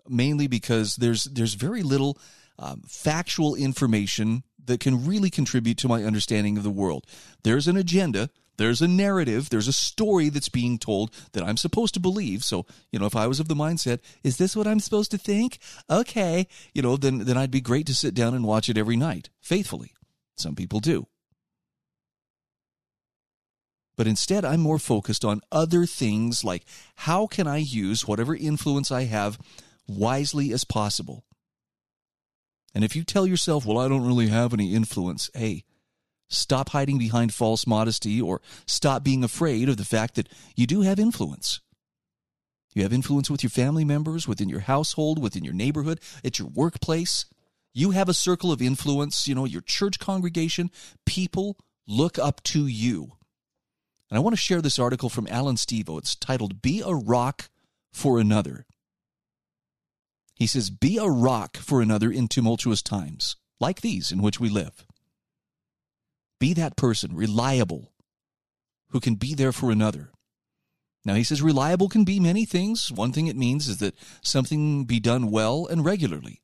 [0.08, 2.18] mainly because there's there's very little
[2.60, 7.06] um, factual information that can really contribute to my understanding of the world.
[7.44, 11.94] There's an agenda, there's a narrative, there's a story that's being told that I'm supposed
[11.94, 12.44] to believe.
[12.44, 15.18] So, you know, if I was of the mindset, is this what I'm supposed to
[15.18, 15.60] think?
[15.90, 18.98] Okay, you know, then then I'd be great to sit down and watch it every
[18.98, 19.94] night, faithfully.
[20.36, 21.08] Some people do.
[23.98, 26.64] But instead, I'm more focused on other things like
[26.96, 29.40] how can I use whatever influence I have
[29.88, 31.26] wisely as possible?
[32.76, 35.64] And if you tell yourself, well, I don't really have any influence, hey,
[36.30, 40.82] stop hiding behind false modesty or stop being afraid of the fact that you do
[40.82, 41.60] have influence.
[42.76, 46.50] You have influence with your family members, within your household, within your neighborhood, at your
[46.50, 47.26] workplace.
[47.74, 50.70] You have a circle of influence, you know, your church congregation.
[51.04, 51.58] People
[51.88, 53.14] look up to you.
[54.10, 55.98] And I want to share this article from Alan Stevo.
[55.98, 57.50] It's titled Be a Rock
[57.92, 58.66] for Another.
[60.36, 64.50] He says, Be a rock for another in tumultuous times, like these in which we
[64.50, 64.86] live.
[66.40, 67.92] Be that person, reliable,
[68.90, 70.12] who can be there for another.
[71.04, 72.92] Now, he says reliable can be many things.
[72.92, 76.42] One thing it means is that something be done well and regularly.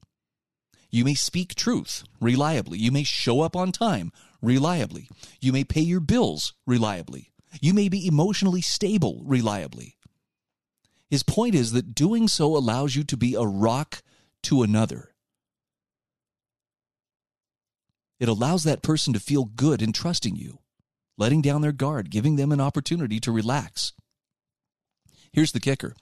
[0.90, 2.78] You may speak truth reliably.
[2.78, 4.12] You may show up on time
[4.42, 5.10] reliably.
[5.42, 7.33] You may pay your bills reliably.
[7.62, 9.98] You may be emotionally stable reliably.
[11.10, 14.02] His point is that doing so allows you to be a rock
[14.44, 15.14] to another.
[18.20, 20.60] It allows that person to feel good in trusting you,
[21.18, 23.94] letting down their guard, giving them an opportunity to relax.
[25.32, 25.96] Here's the kicker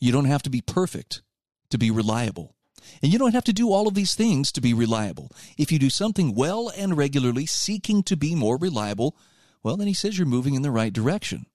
[0.00, 1.22] you don't have to be perfect
[1.70, 2.54] to be reliable.
[3.02, 5.30] And you don't have to do all of these things to be reliable.
[5.56, 9.16] If you do something well and regularly, seeking to be more reliable,
[9.62, 11.46] well, then he says you're moving in the right direction.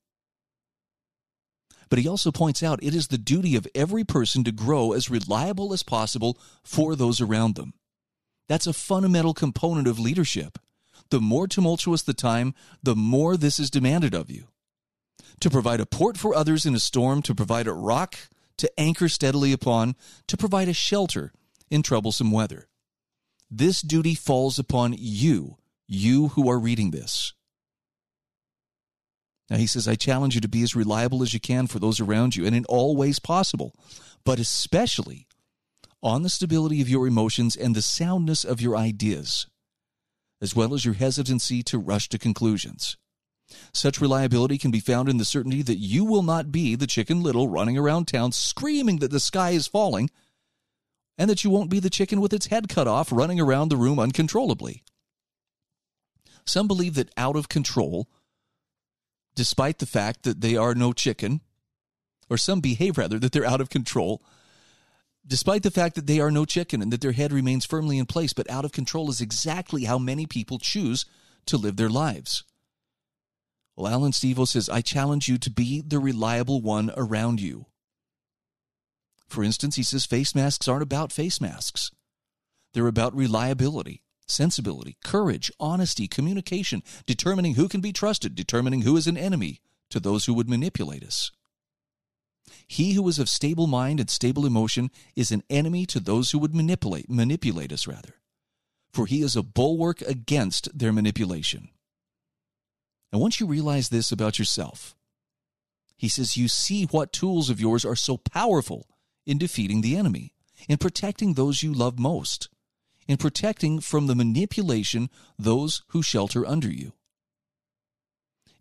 [1.90, 5.10] But he also points out it is the duty of every person to grow as
[5.10, 7.74] reliable as possible for those around them.
[8.48, 10.58] That's a fundamental component of leadership.
[11.10, 14.48] The more tumultuous the time, the more this is demanded of you
[15.40, 18.18] to provide a port for others in a storm, to provide a rock
[18.58, 19.96] to anchor steadily upon,
[20.28, 21.32] to provide a shelter
[21.70, 22.68] in troublesome weather.
[23.50, 27.34] This duty falls upon you, you who are reading this.
[29.50, 32.00] Now he says, I challenge you to be as reliable as you can for those
[32.00, 33.74] around you and in all ways possible,
[34.24, 35.28] but especially
[36.02, 39.48] on the stability of your emotions and the soundness of your ideas,
[40.42, 42.98] as well as your hesitancy to rush to conclusions.
[43.74, 47.22] Such reliability can be found in the certainty that you will not be the chicken
[47.22, 50.10] little running around town screaming that the sky is falling,
[51.18, 53.78] and that you won't be the chicken with its head cut off running around the
[53.78, 54.84] room uncontrollably.
[56.46, 58.10] Some believe that out of control,
[59.36, 61.42] despite the fact that they are no chicken,
[62.30, 64.24] or some behave rather that they're out of control,
[65.26, 68.06] despite the fact that they are no chicken and that their head remains firmly in
[68.06, 71.06] place, but out of control is exactly how many people choose
[71.46, 72.44] to live their lives.
[73.76, 77.66] Well, Alan Stevo says, I challenge you to be the reliable one around you.
[79.28, 81.90] For instance, he says face masks aren't about face masks.
[82.74, 84.04] They're about reliability,
[84.34, 90.00] sensibility, courage, honesty, communication, determining who can be trusted, determining who is an enemy to
[90.00, 91.32] those who would manipulate us.
[92.68, 96.40] He who is of stable mind and stable emotion is an enemy to those who
[96.40, 98.16] would manipulate manipulate us rather.
[98.92, 101.70] For he is a bulwark against their manipulation.
[103.12, 104.96] And once you realize this about yourself,
[105.96, 108.88] he says you see what tools of yours are so powerful
[109.26, 110.34] in defeating the enemy,
[110.68, 112.50] in protecting those you love most,
[113.08, 116.94] in protecting from the manipulation those who shelter under you.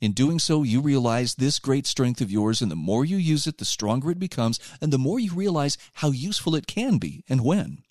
[0.01, 3.47] In doing so, you realize this great strength of yours, and the more you use
[3.47, 7.25] it, the stronger it becomes, and the more you realize how useful it can be
[7.29, 7.85] and when.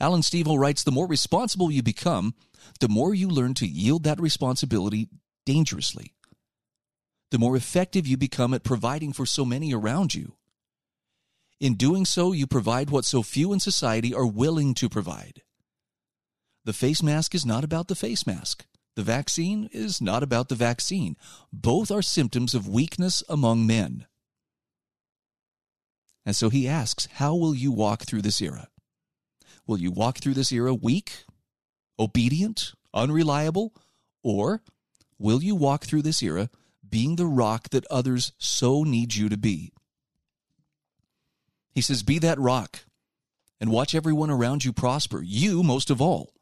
[0.00, 2.34] Alan Stevo writes The more responsible you become,
[2.78, 5.08] the more you learn to yield that responsibility
[5.44, 6.12] dangerously.
[7.32, 10.34] The more effective you become at providing for so many around you.
[11.64, 15.40] In doing so, you provide what so few in society are willing to provide.
[16.66, 18.66] The face mask is not about the face mask.
[18.96, 21.16] The vaccine is not about the vaccine.
[21.50, 24.04] Both are symptoms of weakness among men.
[26.26, 28.68] And so he asks, How will you walk through this era?
[29.66, 31.24] Will you walk through this era weak,
[31.98, 33.72] obedient, unreliable,
[34.22, 34.62] or
[35.18, 36.50] will you walk through this era
[36.86, 39.72] being the rock that others so need you to be?
[41.74, 42.84] He says, Be that rock
[43.60, 46.32] and watch everyone around you prosper, you most of all.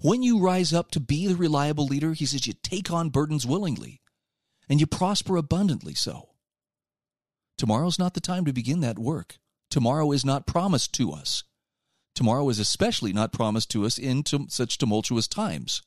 [0.00, 3.46] When you rise up to be the reliable leader, he says, you take on burdens
[3.46, 4.00] willingly
[4.68, 6.28] and you prosper abundantly so.
[7.58, 9.38] Tomorrow's not the time to begin that work.
[9.70, 11.44] Tomorrow is not promised to us.
[12.14, 15.82] Tomorrow is especially not promised to us in such tumultuous times.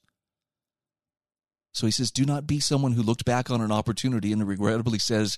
[1.73, 4.99] So he says, Do not be someone who looked back on an opportunity and regrettably
[4.99, 5.37] says,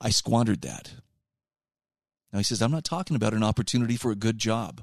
[0.00, 0.92] I squandered that.
[2.32, 4.82] Now he says, I'm not talking about an opportunity for a good job.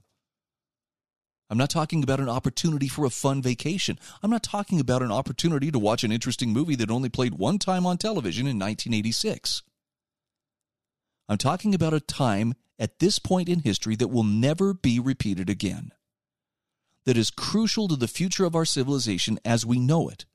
[1.49, 3.99] I'm not talking about an opportunity for a fun vacation.
[4.23, 7.59] I'm not talking about an opportunity to watch an interesting movie that only played one
[7.59, 9.61] time on television in 1986.
[11.29, 15.49] I'm talking about a time at this point in history that will never be repeated
[15.49, 15.91] again.
[17.05, 20.25] That is crucial to the future of our civilization as we know it,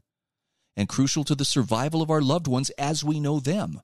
[0.77, 3.81] and crucial to the survival of our loved ones as we know them.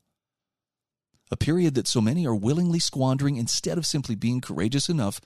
[1.31, 5.21] A period that so many are willingly squandering instead of simply being courageous enough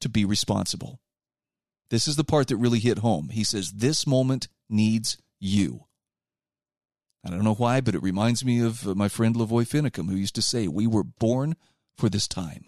[0.00, 1.00] to be responsible.
[1.90, 3.28] This is the part that really hit home.
[3.30, 5.86] He says, This moment needs you.
[7.24, 10.16] I don't know why, but it reminds me of uh, my friend Lavoy Finicum, who
[10.16, 11.56] used to say, We were born
[11.96, 12.64] for this time.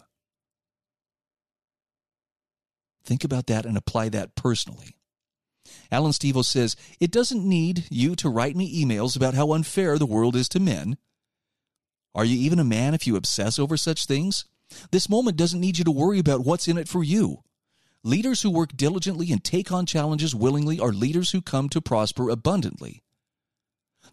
[3.05, 4.95] Think about that and apply that personally.
[5.91, 10.05] Alan Stevo says, It doesn't need you to write me emails about how unfair the
[10.05, 10.97] world is to men.
[12.15, 14.45] Are you even a man if you obsess over such things?
[14.91, 17.43] This moment doesn't need you to worry about what's in it for you.
[18.03, 22.29] Leaders who work diligently and take on challenges willingly are leaders who come to prosper
[22.29, 23.01] abundantly.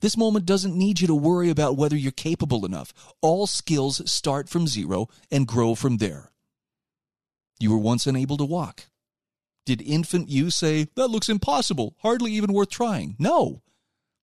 [0.00, 2.94] This moment doesn't need you to worry about whether you're capable enough.
[3.20, 6.30] All skills start from zero and grow from there.
[7.58, 8.86] You were once unable to walk.
[9.66, 13.16] Did infant you say, That looks impossible, hardly even worth trying?
[13.18, 13.60] No,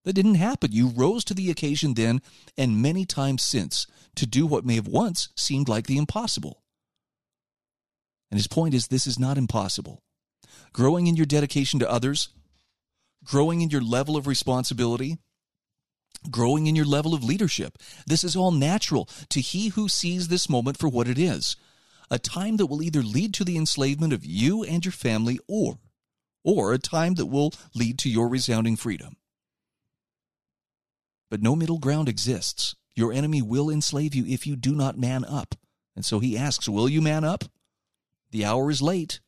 [0.08, 0.72] that didn't happen.
[0.72, 2.22] You rose to the occasion then
[2.58, 6.64] and many times since to do what may have once seemed like the impossible.
[8.32, 10.02] And his point is this is not impossible.
[10.72, 12.30] Growing in your dedication to others,
[13.26, 15.18] growing in your level of responsibility,
[16.32, 17.78] growing in your level of leadership.
[18.06, 21.58] This is all natural to he who sees this moment for what it is
[22.10, 25.80] a time that will either lead to the enslavement of you and your family or
[26.46, 29.18] or a time that will lead to your resounding freedom.
[31.30, 32.76] But no middle ground exists.
[32.96, 35.56] Your enemy will enslave you if you do not man up.
[35.96, 37.46] And so he asks, Will you man up?
[38.32, 39.20] The hour is late.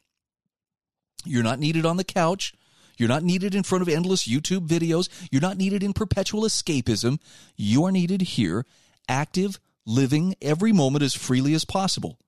[1.25, 2.53] You're not needed on the couch.
[2.97, 5.09] You're not needed in front of endless YouTube videos.
[5.31, 7.19] You're not needed in perpetual escapism.
[7.55, 8.65] You are needed here,
[9.07, 12.19] active, living every moment as freely as possible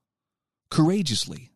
[0.72, 1.51] courageously,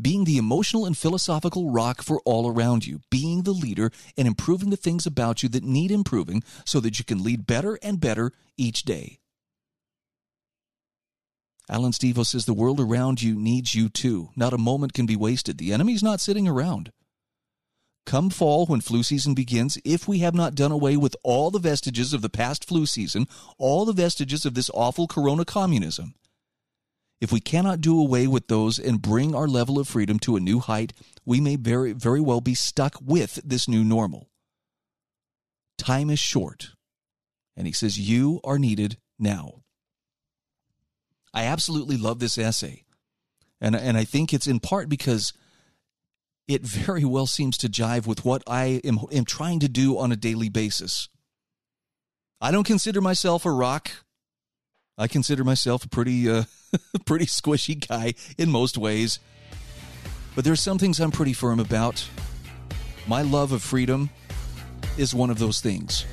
[0.00, 4.70] being the emotional and philosophical rock for all around you, being the leader and improving
[4.70, 8.32] the things about you that need improving so that you can lead better and better
[8.56, 9.18] each day.
[11.68, 14.30] Alan Stevo says the world around you needs you too.
[14.36, 15.58] Not a moment can be wasted.
[15.58, 16.92] The enemy's not sitting around.
[18.06, 21.58] Come fall, when flu season begins, if we have not done away with all the
[21.58, 23.26] vestiges of the past flu season,
[23.58, 26.14] all the vestiges of this awful corona communism,
[27.20, 30.40] if we cannot do away with those and bring our level of freedom to a
[30.40, 30.92] new height,
[31.24, 34.28] we may very, very well be stuck with this new normal.
[35.78, 36.70] Time is short.
[37.56, 39.62] And he says, You are needed now.
[41.32, 42.84] I absolutely love this essay.
[43.60, 45.32] And, and I think it's in part because
[46.46, 50.12] it very well seems to jive with what I am, am trying to do on
[50.12, 51.08] a daily basis.
[52.40, 53.90] I don't consider myself a rock.
[54.98, 56.44] I consider myself a pretty, uh,
[57.04, 59.18] pretty squishy guy in most ways.
[60.34, 62.08] But there's some things I'm pretty firm about.
[63.06, 64.10] My love of freedom
[64.98, 66.04] is one of those things.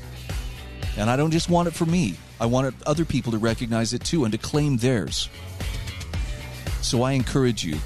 [0.98, 4.04] And I don't just want it for me, I want other people to recognize it
[4.04, 5.30] too and to claim theirs.
[6.82, 7.78] So I encourage you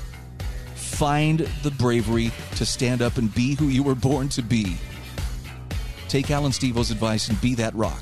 [0.76, 4.78] find the bravery to stand up and be who you were born to be.
[6.10, 8.02] Take Alan Stevo's advice and be that rock.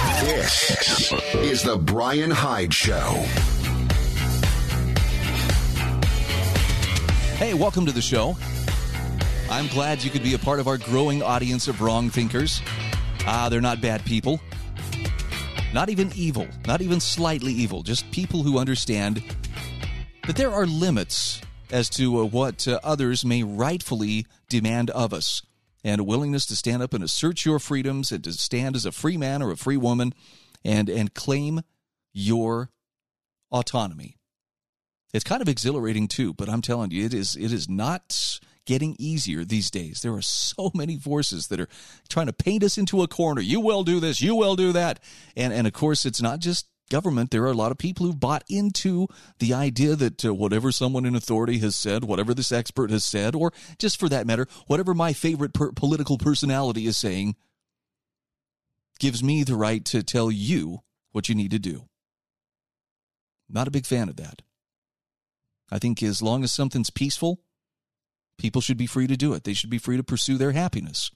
[0.21, 3.09] This is the Brian Hyde Show.
[7.37, 8.37] Hey, welcome to the show.
[9.49, 12.61] I'm glad you could be a part of our growing audience of wrong thinkers.
[13.25, 14.39] Ah, they're not bad people.
[15.73, 19.23] Not even evil, not even slightly evil, just people who understand
[20.27, 21.41] that there are limits
[21.71, 25.41] as to uh, what uh, others may rightfully demand of us
[25.83, 28.91] and a willingness to stand up and assert your freedoms and to stand as a
[28.91, 30.13] free man or a free woman
[30.63, 31.61] and and claim
[32.13, 32.69] your
[33.51, 34.17] autonomy.
[35.13, 38.95] It's kind of exhilarating too, but I'm telling you, it is it is not getting
[38.99, 40.01] easier these days.
[40.01, 41.67] There are so many forces that are
[42.09, 43.41] trying to paint us into a corner.
[43.41, 44.99] You will do this, you will do that.
[45.35, 48.19] And and of course it's not just government, there are a lot of people who've
[48.19, 49.07] bought into
[49.39, 53.33] the idea that uh, whatever someone in authority has said, whatever this expert has said,
[53.33, 57.35] or just for that matter, whatever my favorite per- political personality is saying,
[58.99, 60.81] gives me the right to tell you
[61.11, 61.87] what you need to do.
[63.49, 64.43] Not a big fan of that.
[65.71, 67.39] I think as long as something's peaceful,
[68.37, 69.45] people should be free to do it.
[69.45, 71.09] They should be free to pursue their happiness.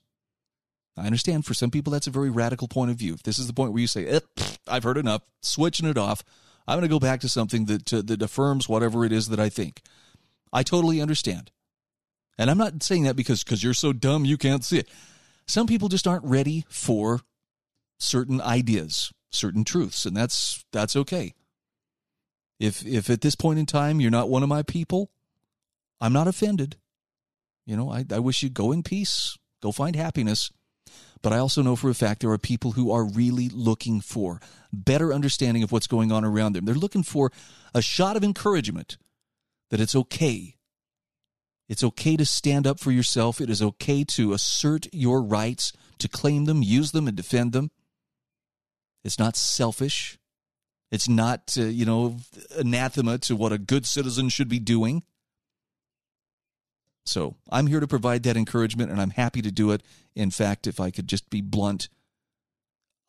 [0.98, 3.14] I understand for some people that's a very radical point of view.
[3.14, 4.20] If this is the point where you say, eh,
[4.68, 6.24] I've heard enough, switching it off,
[6.68, 9.40] I'm going to go back to something that, uh, that affirms whatever it is that
[9.40, 9.82] I think.
[10.54, 11.52] I totally understand.
[12.38, 14.90] And I'm not saying that because because you're so dumb you can't see it.
[15.48, 17.22] Some people just aren't ready for
[17.98, 21.34] certain ideas, certain truths, and that's that's okay.
[22.60, 25.12] If if at this point in time you're not one of my people,
[26.02, 26.78] I'm not offended.
[27.66, 30.52] You know, I, I wish you go in peace, go find happiness.
[31.26, 34.40] But I also know for a fact there are people who are really looking for
[34.72, 36.66] better understanding of what's going on around them.
[36.66, 37.32] They're looking for
[37.74, 39.00] a shot of encouragement
[39.72, 40.58] that it's okay.
[41.68, 43.42] It's okay to stand up for yourself.
[43.42, 47.72] It is okay to assert your rights, to claim them, use them, and defend them.
[49.04, 50.20] It's not selfish.
[50.92, 52.18] It's not, uh, you know,
[52.56, 55.02] anathema to what a good citizen should be doing.
[57.06, 59.84] So I'm here to provide that encouragement, and I'm happy to do it.
[60.16, 61.88] In fact, if I could just be blunt,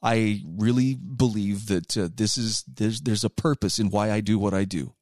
[0.03, 4.39] I really believe that uh, this is there's there's a purpose in why I do
[4.39, 4.93] what I do.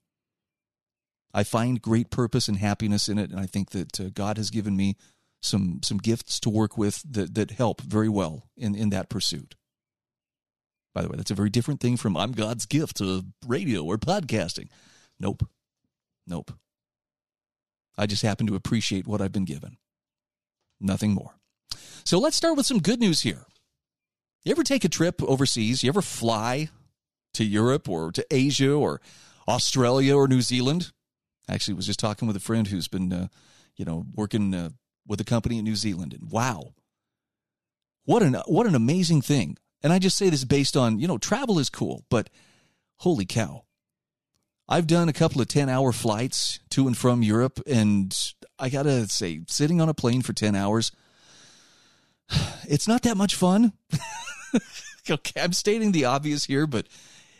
[1.32, 4.50] I find great purpose and happiness in it, and I think that uh, God has
[4.50, 4.96] given me
[5.42, 9.56] some some gifts to work with that that help very well in in that pursuit.
[10.94, 13.98] By the way, that's a very different thing from I'm God's gift to radio or
[13.98, 14.68] podcasting.
[15.18, 15.48] Nope.
[16.26, 16.52] Nope.
[17.96, 19.76] I just happen to appreciate what I've been given.
[20.80, 21.38] Nothing more.
[22.04, 23.46] So let's start with some good news here.
[24.44, 25.82] You ever take a trip overseas?
[25.82, 26.68] You ever fly
[27.32, 29.00] to Europe or to Asia or
[29.48, 30.92] Australia or New Zealand?
[31.48, 33.28] Actually, was just talking with a friend who's been, uh,
[33.76, 34.70] you know, working uh,
[35.06, 36.72] with a company in New Zealand, and wow,
[38.04, 39.58] what an what an amazing thing!
[39.82, 42.30] And I just say this based on you know travel is cool, but
[42.96, 43.63] holy cow,
[44.68, 48.16] I've done a couple of 10 hour flights to and from Europe, and
[48.58, 50.90] I gotta say, sitting on a plane for 10 hours,
[52.68, 53.72] it's not that much fun.
[55.10, 56.86] okay, I'm stating the obvious here, but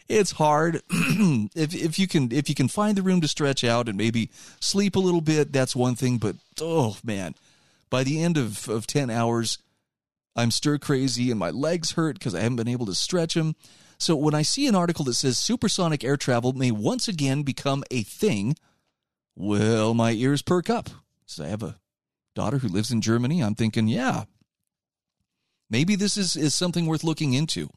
[0.09, 0.83] it's hard.
[0.91, 4.31] if if you can if you can find the room to stretch out and maybe
[4.61, 6.19] sleep a little bit, that's one thing.
[6.19, 7.35] But oh man,
[7.89, 9.59] by the end of, of 10 hours,
[10.37, 13.57] I'm stir crazy and my legs hurt because I haven't been able to stretch them.
[14.05, 17.83] So when I see an article that says supersonic air travel may once again become
[17.91, 18.55] a thing,
[19.35, 20.91] well, my ears perk up.
[21.25, 21.79] So I have a
[22.35, 23.43] daughter who lives in Germany.
[23.43, 24.25] I'm thinking, yeah,
[25.71, 27.71] maybe this is, is something worth looking into.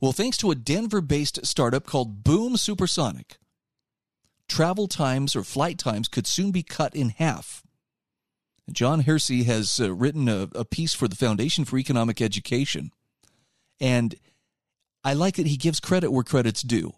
[0.00, 3.36] Well, thanks to a Denver based startup called Boom Supersonic,
[4.48, 7.62] travel times or flight times could soon be cut in half.
[8.72, 12.90] Jon Hersey has uh, written a, a piece for the Foundation for Economic Education.
[13.80, 14.16] And
[15.04, 16.94] I like that he gives credit where credit's due.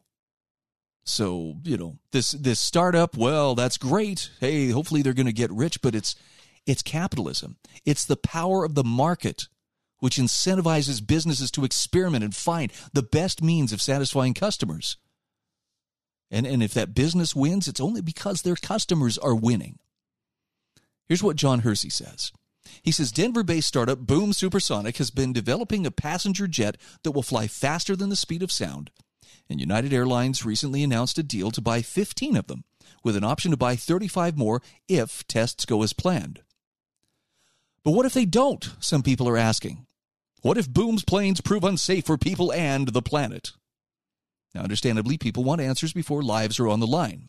[1.04, 4.30] So, you know, this this startup, well, that's great.
[4.40, 6.16] Hey, hopefully they're going to get rich, but it's
[6.66, 7.56] it's capitalism.
[7.84, 9.48] It's the power of the market
[10.00, 14.96] which incentivizes businesses to experiment and find the best means of satisfying customers.
[16.30, 19.78] And and if that business wins, it's only because their customers are winning.
[21.06, 22.32] Here's what Jon Hersey says.
[22.82, 27.22] He says Denver based startup Boom Supersonic has been developing a passenger jet that will
[27.22, 28.90] fly faster than the speed of sound.
[29.48, 32.64] And United Airlines recently announced a deal to buy 15 of them,
[33.02, 36.42] with an option to buy 35 more if tests go as planned.
[37.84, 38.74] But what if they don't?
[38.80, 39.86] Some people are asking.
[40.40, 43.52] What if Boom's planes prove unsafe for people and the planet?
[44.54, 47.28] Now, understandably, people want answers before lives are on the line.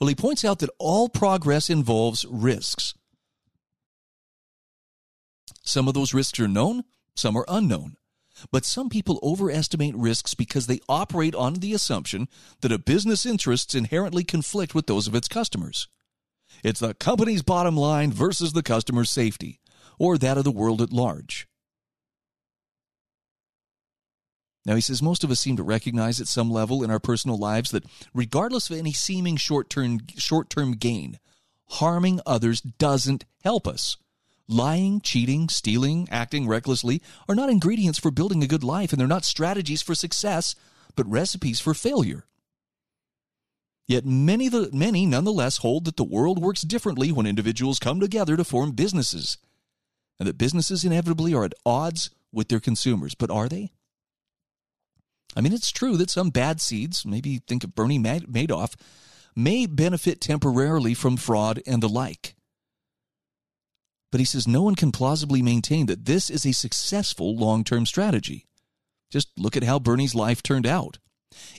[0.00, 2.94] Well, he points out that all progress involves risks.
[5.62, 6.84] Some of those risks are known,
[7.14, 7.96] some are unknown.
[8.52, 12.28] But some people overestimate risks because they operate on the assumption
[12.60, 15.88] that a business interests inherently conflict with those of its customers.
[16.62, 19.60] It's the company's bottom line versus the customer's safety,
[19.98, 21.48] or that of the world at large.
[24.66, 27.38] Now, he says most of us seem to recognize at some level in our personal
[27.38, 31.18] lives that regardless of any seeming short term gain,
[31.68, 33.96] harming others doesn't help us.
[34.48, 39.08] Lying, cheating, stealing, acting recklessly are not ingredients for building a good life, and they're
[39.08, 40.54] not strategies for success,
[40.94, 42.26] but recipes for failure.
[43.88, 48.44] Yet many, many nonetheless hold that the world works differently when individuals come together to
[48.44, 49.38] form businesses,
[50.18, 53.14] and that businesses inevitably are at odds with their consumers.
[53.14, 53.72] But are they?
[55.36, 58.74] I mean, it's true that some bad seeds, maybe think of Bernie Madoff,
[59.34, 62.35] may benefit temporarily from fraud and the like.
[64.12, 67.86] But he says no one can plausibly maintain that this is a successful long term
[67.86, 68.46] strategy.
[69.10, 70.98] Just look at how Bernie's life turned out.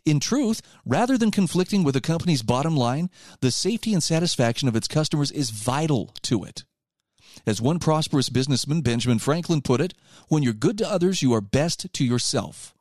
[0.05, 3.09] In truth, rather than conflicting with a company's bottom line,
[3.41, 6.63] the safety and satisfaction of its customers is vital to it.
[7.45, 9.93] As one prosperous businessman, Benjamin Franklin, put it,
[10.27, 12.73] when you're good to others, you are best to yourself.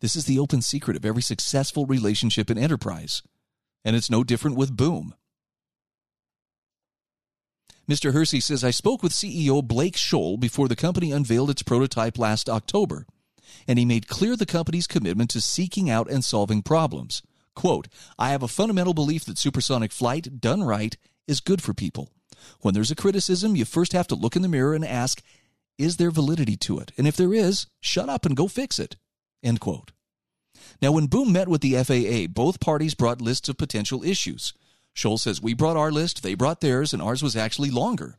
[0.00, 3.22] This is the open secret of every successful relationship and enterprise.
[3.84, 5.14] And it's no different with Boom.
[7.90, 8.12] Mr.
[8.12, 12.48] Hersey says, I spoke with CEO Blake Scholl before the company unveiled its prototype last
[12.48, 13.04] October,
[13.66, 17.20] and he made clear the company's commitment to seeking out and solving problems.
[17.56, 22.12] Quote, I have a fundamental belief that supersonic flight, done right, is good for people.
[22.60, 25.20] When there's a criticism, you first have to look in the mirror and ask,
[25.76, 26.92] is there validity to it?
[26.96, 28.94] And if there is, shut up and go fix it.
[29.42, 29.90] End quote.
[30.80, 34.52] Now, when Boom met with the FAA, both parties brought lists of potential issues.
[34.94, 38.18] Scholl says, We brought our list, they brought theirs, and ours was actually longer.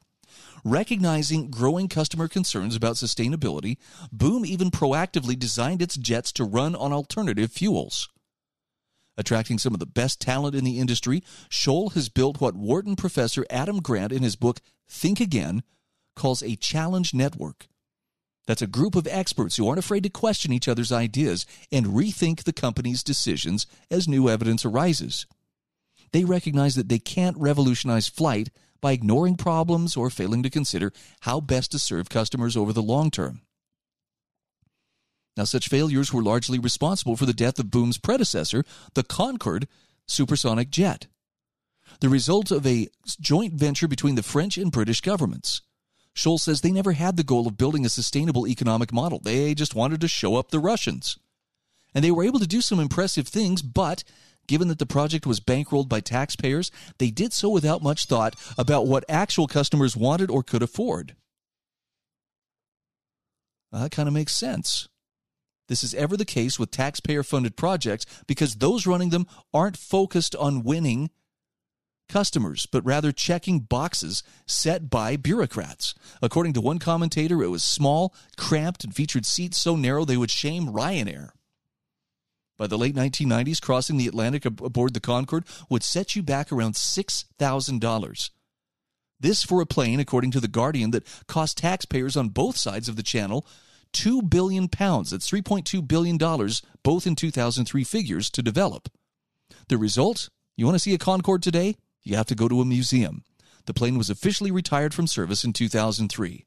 [0.63, 3.77] Recognizing growing customer concerns about sustainability,
[4.11, 8.09] Boom even proactively designed its jets to run on alternative fuels.
[9.17, 13.45] Attracting some of the best talent in the industry, Scholl has built what Wharton professor
[13.49, 15.63] Adam Grant in his book Think Again
[16.15, 17.67] calls a challenge network.
[18.47, 22.43] That's a group of experts who aren't afraid to question each other's ideas and rethink
[22.43, 25.25] the company's decisions as new evidence arises.
[26.13, 28.49] They recognize that they can't revolutionize flight
[28.81, 30.91] by ignoring problems or failing to consider
[31.21, 33.41] how best to serve customers over the long term.
[35.37, 39.67] Now, such failures were largely responsible for the death of Boom's predecessor, the Concorde
[40.05, 41.07] supersonic jet,
[42.01, 42.89] the result of a
[43.21, 45.61] joint venture between the French and British governments.
[46.13, 49.19] Scholl says they never had the goal of building a sustainable economic model.
[49.19, 51.17] They just wanted to show up the Russians.
[51.93, 54.03] And they were able to do some impressive things, but
[54.51, 58.85] given that the project was bankrolled by taxpayers, they did so without much thought about
[58.85, 61.15] what actual customers wanted or could afford.
[63.71, 64.89] Well, that kind of makes sense.
[65.69, 70.35] This is ever the case with taxpayer funded projects because those running them aren't focused
[70.35, 71.11] on winning
[72.09, 75.95] customers, but rather checking boxes set by bureaucrats.
[76.21, 80.29] According to one commentator, it was small, cramped, and featured seats so narrow they would
[80.29, 81.29] shame Ryanair.
[82.61, 86.75] By the late 1990s, crossing the Atlantic aboard the Concorde would set you back around
[86.75, 88.29] $6,000.
[89.19, 92.97] This for a plane, according to The Guardian, that cost taxpayers on both sides of
[92.97, 93.47] the channel
[93.93, 95.09] 2 billion pounds.
[95.09, 98.89] That's 3.2 billion dollars both in 2003 figures to develop.
[99.69, 101.77] The result, you want to see a Concorde today?
[102.03, 103.23] You have to go to a museum.
[103.65, 106.45] The plane was officially retired from service in 2003.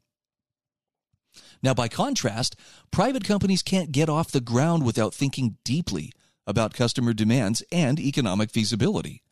[1.64, 2.56] Now, by contrast,
[2.90, 6.12] private companies can't get off the ground without thinking deeply
[6.46, 9.22] about customer demands and economic feasibility.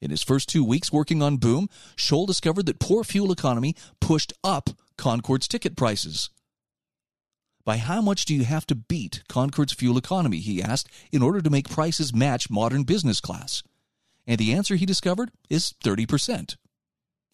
[0.00, 4.32] In his first two weeks working on Boom, Scholl discovered that poor fuel economy pushed
[4.42, 6.30] up Concorde's ticket prices.
[7.66, 11.42] By how much do you have to beat Concorde's fuel economy, he asked, in order
[11.42, 13.62] to make prices match modern business class?
[14.26, 16.56] And the answer he discovered is 30%.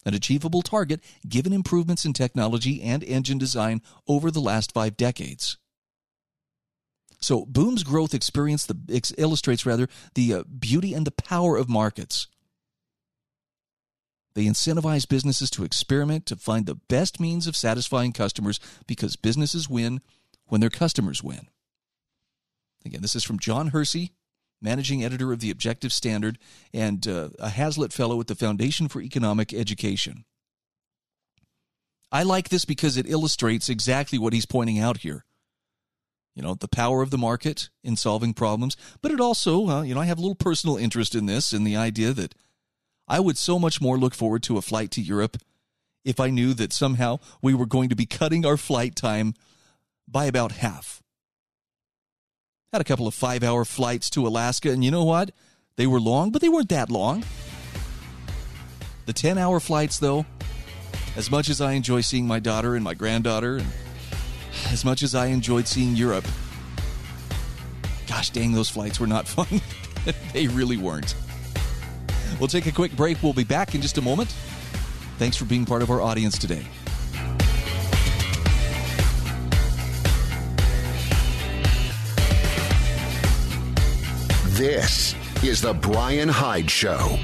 [0.07, 5.57] An achievable target given improvements in technology and engine design over the last five decades.
[7.19, 11.67] So, Boom's growth experience the, ex, illustrates rather the uh, beauty and the power of
[11.67, 12.27] markets.
[14.33, 19.67] They incentivize businesses to experiment to find the best means of satisfying customers because businesses
[19.69, 19.99] win
[20.45, 21.49] when their customers win.
[22.85, 24.13] Again, this is from Jon Hersey,
[24.61, 26.37] managing editor of the Objective Standard
[26.73, 30.25] and uh, a Hazlitt Fellow at the Foundation for Economic Education.
[32.11, 35.25] I like this because it illustrates exactly what he's pointing out here.
[36.35, 39.95] You know, the power of the market in solving problems, but it also, uh, you
[39.95, 42.35] know, I have a little personal interest in this, in the idea that
[43.07, 45.37] I would so much more look forward to a flight to Europe
[46.05, 49.33] if I knew that somehow we were going to be cutting our flight time
[50.07, 51.01] by about half.
[52.73, 55.31] Had a couple of five hour flights to Alaska, and you know what?
[55.77, 57.23] They were long, but they weren't that long.
[59.05, 60.25] The 10 hour flights, though,
[61.15, 63.67] as much as I enjoy seeing my daughter and my granddaughter, and
[64.69, 66.25] as much as I enjoyed seeing Europe,
[68.05, 69.61] gosh dang, those flights were not fun.
[70.33, 71.15] they really weren't.
[72.37, 73.23] We'll take a quick break.
[73.23, 74.35] We'll be back in just a moment.
[75.19, 76.65] Thanks for being part of our audience today.
[84.57, 87.19] This is The Brian Hyde Show.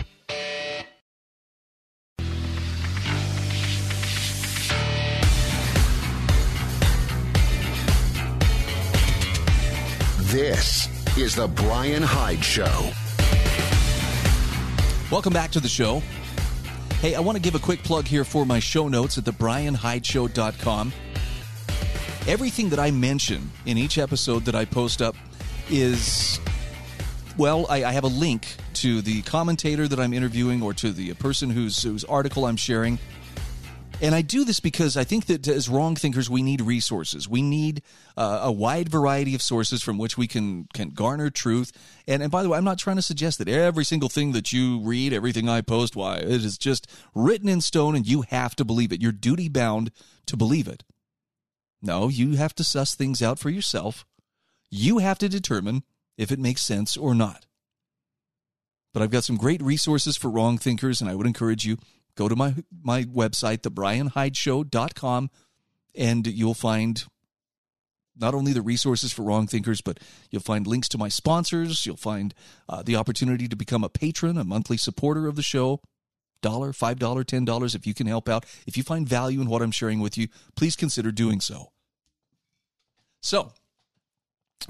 [10.20, 12.92] This is The Brian Hyde Show.
[15.12, 16.04] Welcome back to the show.
[17.02, 20.94] Hey, I want to give a quick plug here for my show notes at thebrianhydeshow.com.
[22.28, 25.16] Everything that I mention in each episode that I post up
[25.72, 26.40] is
[27.38, 31.14] well, I, I, have a link to the commentator that I'm interviewing or to the
[31.16, 33.00] person whose, whose article I'm sharing.
[34.02, 37.30] And I do this because I think that as wrong thinkers, we need resources.
[37.30, 37.84] We need
[38.18, 41.72] uh, a wide variety of sources from which we can can garner truth.
[42.06, 44.52] And and by the way, I'm not trying to suggest that every single thing that
[44.52, 48.56] you read, everything I post, why it is just written in stone, and you have
[48.58, 49.02] to believe it.
[49.02, 49.92] You're duty bound
[50.26, 50.84] to believe it.
[51.82, 54.06] No, you have to suss things out for yourself.
[54.70, 55.84] You have to determine
[56.18, 57.46] if it makes sense or not.
[58.94, 61.78] But I've got some great resources for wrong thinkers, and I would encourage you
[62.16, 65.30] go to my my website, thebrianhydeshow.com,
[65.96, 67.06] and you'll find
[68.16, 70.00] not only the resources for wrong thinkers, but
[70.30, 71.86] you'll find links to my sponsors.
[71.86, 72.34] You'll find
[72.70, 75.82] uh, the opportunity to become a patron, a monthly supporter of the show.
[76.42, 78.46] Dollar, five dollar, ten dollars if you can help out.
[78.68, 81.72] If you find value in what I'm sharing with you, please consider doing so.
[83.22, 83.54] So,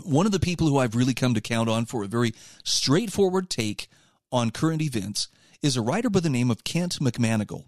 [0.03, 2.33] one of the people who I've really come to count on for a very
[2.63, 3.87] straightforward take
[4.31, 5.27] on current events
[5.61, 7.65] is a writer by the name of Kent McManigal.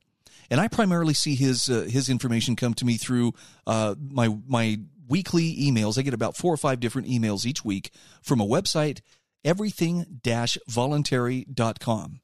[0.50, 3.34] And I primarily see his uh, his information come to me through
[3.66, 5.98] uh, my my weekly emails.
[5.98, 9.00] I get about four or five different emails each week from a website,
[9.44, 12.20] everything-voluntary.com.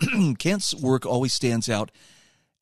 [0.38, 1.92] Kent's work always stands out,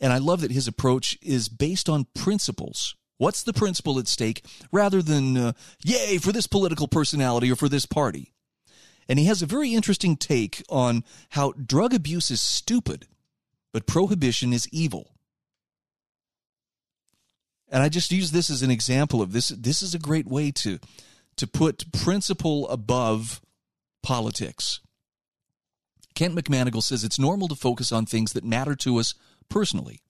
[0.00, 2.94] and I love that his approach is based on principles.
[3.24, 5.52] What's the principle at stake rather than, uh,
[5.82, 8.34] yay, for this political personality or for this party?
[9.08, 13.06] And he has a very interesting take on how drug abuse is stupid,
[13.72, 15.14] but prohibition is evil.
[17.70, 19.48] And I just use this as an example of this.
[19.48, 20.78] This is a great way to
[21.36, 23.40] to put principle above
[24.02, 24.80] politics.
[26.14, 29.14] Kent McManigal says it's normal to focus on things that matter to us
[29.48, 30.02] personally,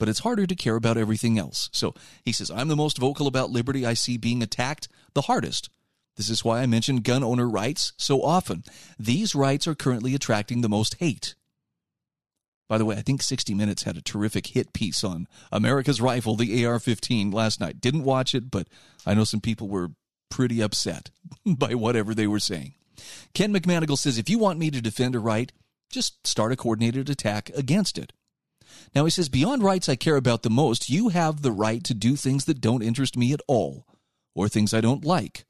[0.00, 1.68] but it's harder to care about everything else.
[1.72, 1.94] So
[2.24, 5.68] he says, I'm the most vocal about liberty I see being attacked the hardest.
[6.16, 8.64] This is why I mention gun owner rights so often.
[8.98, 11.34] These rights are currently attracting the most hate.
[12.66, 16.34] By the way, I think 60 Minutes had a terrific hit piece on America's Rifle,
[16.34, 17.80] the AR 15, last night.
[17.80, 18.68] Didn't watch it, but
[19.04, 19.90] I know some people were
[20.30, 21.10] pretty upset
[21.44, 22.72] by whatever they were saying.
[23.34, 25.52] Ken McManigal says if you want me to defend a right,
[25.90, 28.14] just start a coordinated attack against it.
[28.94, 31.94] Now, he says, beyond rights I care about the most, you have the right to
[31.94, 33.86] do things that don't interest me at all,
[34.34, 35.44] or things I don't like.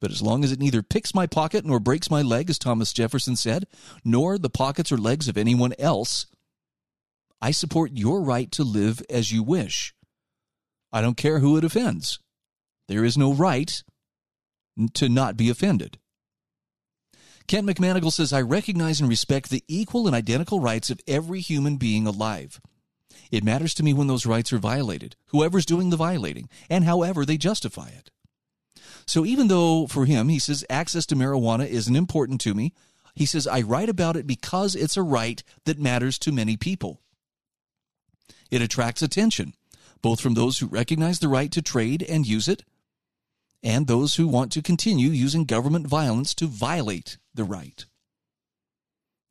[0.00, 2.92] But as long as it neither picks my pocket nor breaks my leg, as Thomas
[2.92, 3.66] Jefferson said,
[4.04, 6.26] nor the pockets or legs of anyone else,
[7.40, 9.94] I support your right to live as you wish.
[10.92, 12.18] I don't care who it offends.
[12.88, 13.82] There is no right
[14.94, 15.98] to not be offended.
[17.50, 21.78] Kent McManigal says, I recognize and respect the equal and identical rights of every human
[21.78, 22.60] being alive.
[23.32, 27.24] It matters to me when those rights are violated, whoever's doing the violating, and however
[27.24, 28.12] they justify it.
[29.04, 32.72] So even though for him, he says access to marijuana isn't important to me,
[33.16, 37.00] he says I write about it because it's a right that matters to many people.
[38.52, 39.54] It attracts attention,
[40.02, 42.62] both from those who recognize the right to trade and use it,
[43.62, 47.86] and those who want to continue using government violence to violate the right.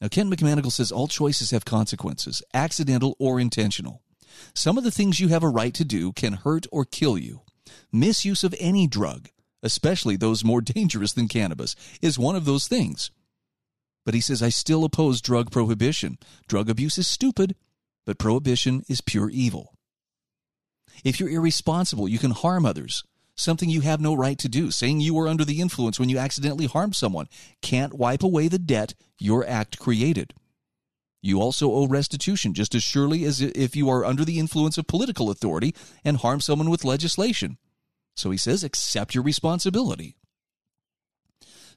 [0.02, 4.02] Now, Kent McManigal says all choices have consequences, accidental or intentional.
[4.54, 7.42] Some of the things you have a right to do can hurt or kill you.
[7.92, 9.30] Misuse of any drug,
[9.62, 13.12] especially those more dangerous than cannabis, is one of those things.
[14.06, 16.18] But he says, I still oppose drug prohibition.
[16.48, 17.56] Drug abuse is stupid,
[18.06, 19.74] but prohibition is pure evil.
[21.04, 23.04] If you're irresponsible, you can harm others,
[23.40, 24.72] something you have no right to do.
[24.72, 27.28] Saying you were under the influence when you accidentally harmed someone
[27.62, 30.34] can't wipe away the debt your act created.
[31.22, 34.88] You also owe restitution just as surely as if you are under the influence of
[34.88, 35.76] political authority
[36.06, 37.58] and harm someone with legislation.
[38.16, 40.16] So he says, accept your responsibility.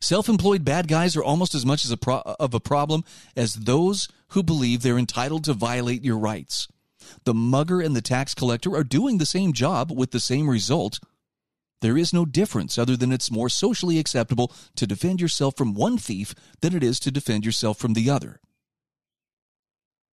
[0.01, 3.05] Self employed bad guys are almost as much as a pro- of a problem
[3.37, 6.67] as those who believe they're entitled to violate your rights.
[7.25, 10.99] The mugger and the tax collector are doing the same job with the same result.
[11.83, 15.99] There is no difference other than it's more socially acceptable to defend yourself from one
[15.99, 18.41] thief than it is to defend yourself from the other.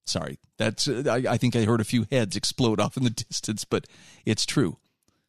[0.07, 3.09] Sorry, that's uh, I, I think I heard a few heads explode off in the
[3.29, 3.85] distance, but
[4.25, 4.77] it's true.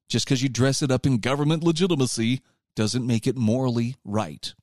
[0.08, 2.40] Just because you dress it up in government legitimacy
[2.74, 4.54] doesn't make it morally right.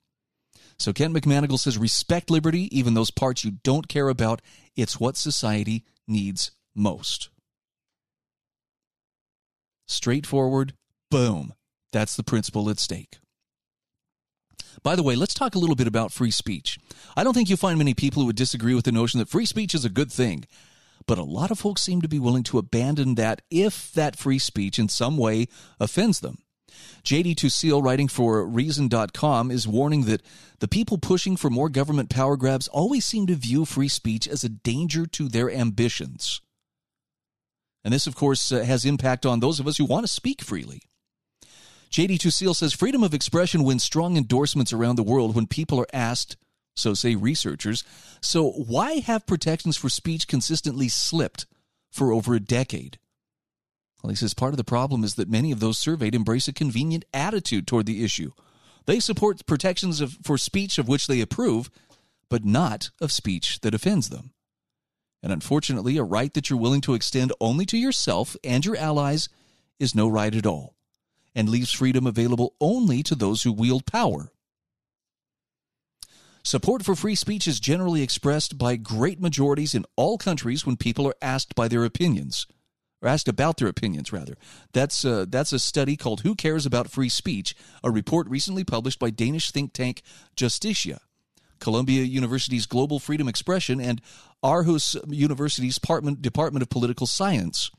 [0.79, 4.41] So Kent McManigal says respect liberty, even those parts you don't care about.
[4.75, 7.29] It's what society needs most.
[9.87, 10.73] Straightforward,
[11.11, 11.53] boom.
[11.91, 13.17] That's the principle at stake.
[14.83, 16.77] By the way, let's talk a little bit about free speech.
[17.15, 19.45] I don't think you'll find many people who would disagree with the notion that free
[19.45, 20.45] speech is a good thing
[21.07, 24.37] but a lot of folks seem to be willing to abandon that if that free
[24.37, 25.47] speech in some way
[25.79, 26.39] offends them.
[27.03, 30.21] JD Tuccille, writing for Reason.com, is warning that
[30.59, 34.43] the people pushing for more government power grabs always seem to view free speech as
[34.43, 36.41] a danger to their ambitions.
[37.83, 40.41] And this, of course, uh, has impact on those of us who want to speak
[40.41, 40.81] freely.
[41.91, 45.87] JD Tuccille says freedom of expression wins strong endorsements around the world when people are
[45.93, 46.37] asked
[46.77, 47.83] so say researchers.
[48.21, 51.45] So, why have protections for speech consistently slipped
[51.91, 52.99] for over a decade?
[54.01, 56.53] Well, he says part of the problem is that many of those surveyed embrace a
[56.53, 58.31] convenient attitude toward the issue.
[58.85, 61.69] They support protections of, for speech of which they approve,
[62.29, 64.31] but not of speech that offends them.
[65.23, 69.29] And unfortunately, a right that you're willing to extend only to yourself and your allies
[69.79, 70.75] is no right at all,
[71.37, 74.31] and leaves freedom available only to those who wield power.
[76.43, 81.07] Support for free speech is generally expressed by great majorities in all countries when people
[81.07, 82.47] are asked by their opinions,
[83.03, 84.35] or asked about their opinions, rather.
[84.73, 88.63] That's a, uh, that's a study called Who Cares About Free Speech, a report recently
[88.63, 90.01] published by Danish think tank
[90.35, 90.99] Justitia.
[91.59, 94.01] Columbia University's Global Freedom Expression, and
[94.43, 97.69] Aarhus University's Department, Department of Political Science.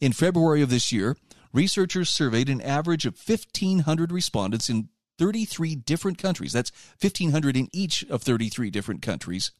[0.00, 1.16] In February of this year,
[1.52, 4.88] researchers surveyed an average of 1,500 respondents in
[5.18, 6.52] 33 different countries.
[6.52, 9.52] That's 1,500 in each of 33 different countries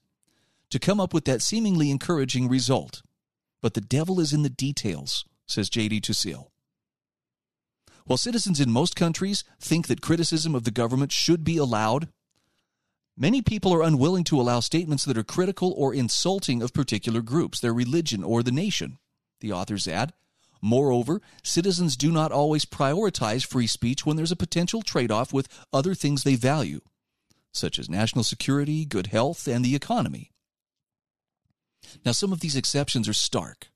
[0.71, 3.03] to come up with that seemingly encouraging result.
[3.61, 6.01] But the devil is in the details, says J.D.
[6.01, 6.51] Tuccille.
[8.07, 12.09] While citizens in most countries think that criticism of the government should be allowed,
[13.17, 17.61] many people are unwilling to allow statements that are critical or insulting of particular groups,
[17.61, 18.99] their religion, or the nation.
[19.41, 20.13] The authors add
[20.63, 25.49] Moreover, citizens do not always prioritize free speech when there's a potential trade off with
[25.73, 26.81] other things they value,
[27.53, 30.31] such as national security, good health, and the economy.
[32.05, 33.69] Now, some of these exceptions are stark.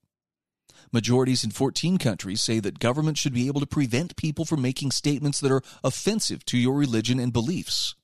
[0.92, 4.92] Majorities in 14 countries say that government should be able to prevent people from making
[4.92, 7.94] statements that are offensive to your religion and beliefs.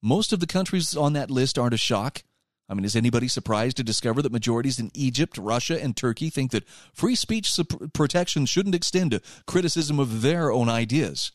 [0.00, 2.22] Most of the countries on that list aren't a shock.
[2.68, 6.50] I mean, is anybody surprised to discover that majorities in Egypt, Russia, and Turkey think
[6.50, 7.58] that free speech
[7.94, 11.32] protection shouldn't extend to criticism of their own ideas?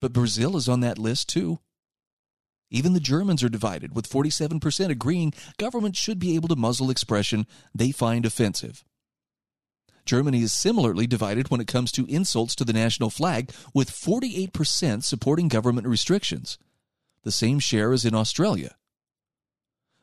[0.00, 1.60] But Brazil is on that list too.
[2.70, 7.46] Even the Germans are divided, with 47% agreeing government should be able to muzzle expression
[7.72, 8.84] they find offensive.
[10.04, 15.04] Germany is similarly divided when it comes to insults to the national flag, with 48%
[15.04, 16.58] supporting government restrictions.
[17.22, 18.74] The same share as in Australia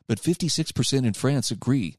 [0.06, 1.96] but 56% in France agree,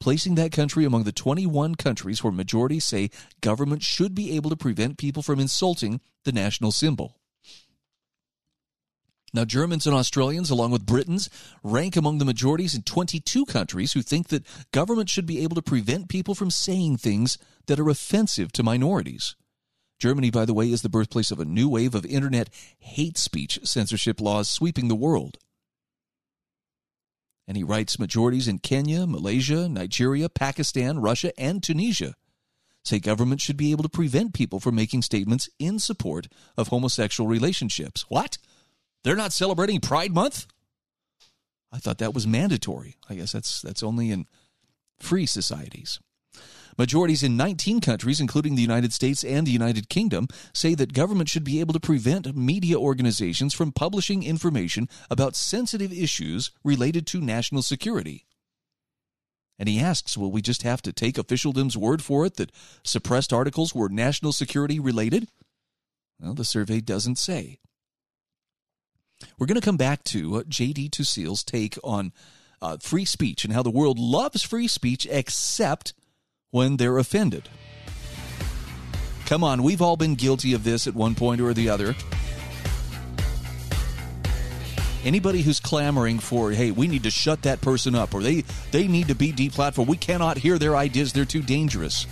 [0.00, 4.56] placing that country among the 21 countries where majorities say government should be able to
[4.56, 7.16] prevent people from insulting the national symbol.
[9.34, 11.28] Now, Germans and Australians, along with Britons,
[11.62, 15.62] rank among the majorities in 22 countries who think that government should be able to
[15.62, 17.36] prevent people from saying things
[17.66, 19.36] that are offensive to minorities.
[19.98, 22.48] Germany, by the way, is the birthplace of a new wave of internet
[22.78, 25.36] hate speech censorship laws sweeping the world.
[27.48, 32.14] And he writes majorities in Kenya, Malaysia, Nigeria, Pakistan, Russia, and Tunisia
[32.88, 36.26] say government should be able to prevent people from making statements in support
[36.56, 38.04] of homosexual relationships.
[38.08, 38.38] What?
[39.04, 40.46] They're not celebrating Pride Month?
[41.70, 42.96] I thought that was mandatory.
[43.08, 44.26] I guess that's that's only in
[44.98, 46.00] free societies.
[46.78, 51.28] Majorities in 19 countries, including the United States and the United Kingdom, say that government
[51.28, 57.20] should be able to prevent media organizations from publishing information about sensitive issues related to
[57.20, 58.26] national security.
[59.58, 62.52] And he asks, will we just have to take officialdom's word for it that
[62.84, 65.28] suppressed articles were national security related?
[66.20, 67.58] Well, the survey doesn't say.
[69.36, 70.90] We're going to come back to uh, J.D.
[70.90, 72.12] Tuccille's take on
[72.62, 75.92] uh, free speech and how the world loves free speech except
[76.50, 77.48] when they're offended.
[79.26, 81.94] Come on, we've all been guilty of this at one point or the other.
[85.04, 88.88] Anybody who's clamoring for, hey, we need to shut that person up, or they, they
[88.88, 92.06] need to be deplatformed, we cannot hear their ideas, they're too dangerous.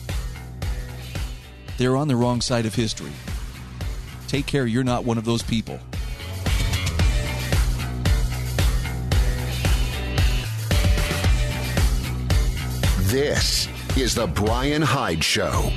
[1.78, 3.12] They're on the wrong side of history.
[4.28, 5.80] Take care, you're not one of those people.
[13.08, 15.72] This is The Brian Hyde Show.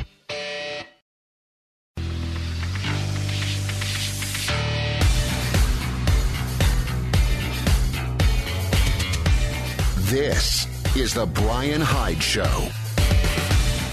[10.00, 10.68] This
[10.98, 12.70] is The Brian Hyde Show.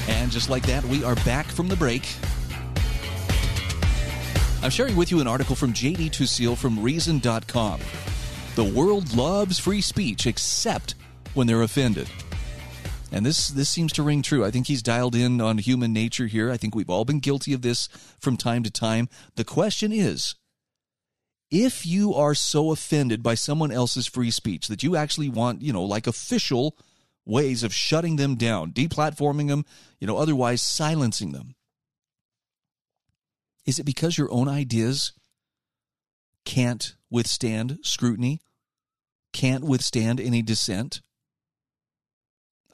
[0.09, 2.09] And just like that, we are back from the break.
[4.61, 7.81] I'm sharing with you an article from JD Tuccille from Reason.com.
[8.57, 10.97] The world loves free speech except
[11.35, 12.09] when they're offended.
[13.13, 14.45] And this this seems to ring true.
[14.45, 16.51] I think he's dialed in on human nature here.
[16.51, 17.89] I think we've all been guilty of this
[18.19, 19.09] from time to time.
[19.37, 20.35] The question is
[21.51, 25.73] if you are so offended by someone else's free speech that you actually want, you
[25.73, 26.77] know, like official
[27.25, 29.65] ways of shutting them down, deplatforming them,
[30.01, 31.55] you know, otherwise silencing them.
[33.65, 35.13] Is it because your own ideas
[36.45, 38.41] can't withstand scrutiny,
[39.33, 41.01] can't withstand any dissent?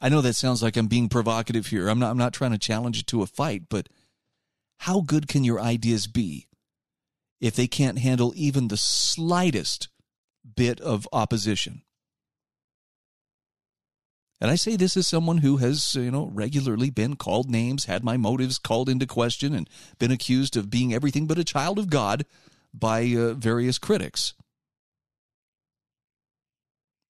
[0.03, 1.87] I know that sounds like I'm being provocative here.
[1.87, 3.87] I'm not I'm not trying to challenge you to a fight, but
[4.79, 6.49] how good can your ideas be
[7.39, 9.87] if they can't handle even the slightest
[10.57, 11.83] bit of opposition?
[14.41, 18.03] And I say this as someone who has, you know, regularly been called names, had
[18.03, 21.89] my motives called into question, and been accused of being everything but a child of
[21.89, 22.25] God
[22.73, 24.33] by uh, various critics.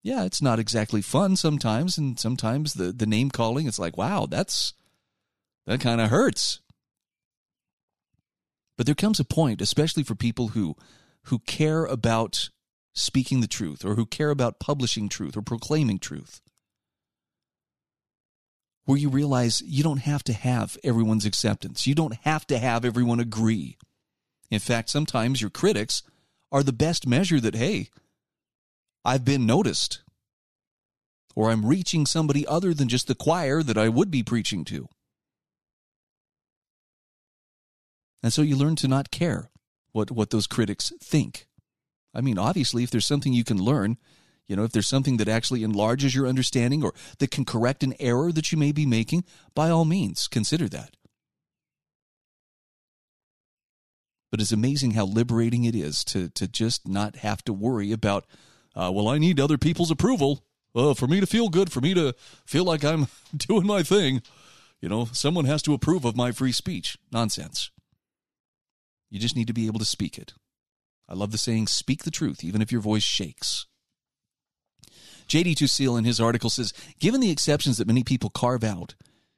[0.03, 4.27] Yeah, it's not exactly fun sometimes, and sometimes the, the name calling, it's like, wow,
[4.29, 4.73] that's
[5.65, 6.59] that kind of hurts.
[8.77, 10.75] But there comes a point, especially for people who
[11.27, 12.49] who care about
[12.93, 16.41] speaking the truth or who care about publishing truth or proclaiming truth,
[18.83, 21.87] where you realize you don't have to have everyone's acceptance.
[21.87, 23.77] You don't have to have everyone agree.
[24.51, 26.03] In fact, sometimes your critics
[26.51, 27.87] are the best measure that, hey,
[29.05, 30.01] I've been noticed,
[31.35, 34.87] or I'm reaching somebody other than just the choir that I would be preaching to.
[38.21, 39.49] And so you learn to not care
[39.91, 41.47] what, what those critics think.
[42.13, 43.97] I mean, obviously, if there's something you can learn,
[44.47, 47.93] you know, if there's something that actually enlarges your understanding or that can correct an
[47.99, 49.23] error that you may be making,
[49.55, 50.95] by all means, consider that.
[54.31, 58.25] But it's amazing how liberating it is to, to just not have to worry about,
[58.75, 60.43] uh, well, I need other people's approval
[60.75, 62.13] uh, for me to feel good, for me to
[62.45, 63.07] feel like I'm
[63.37, 64.21] doing my thing.
[64.81, 66.97] You know, someone has to approve of my free speech.
[67.11, 67.71] Nonsense.
[69.09, 70.33] You just need to be able to speak it.
[71.07, 73.67] I love the saying, speak the truth, even if your voice shakes.
[75.27, 78.95] JD Tuccille in his article says, given the exceptions that many people carve out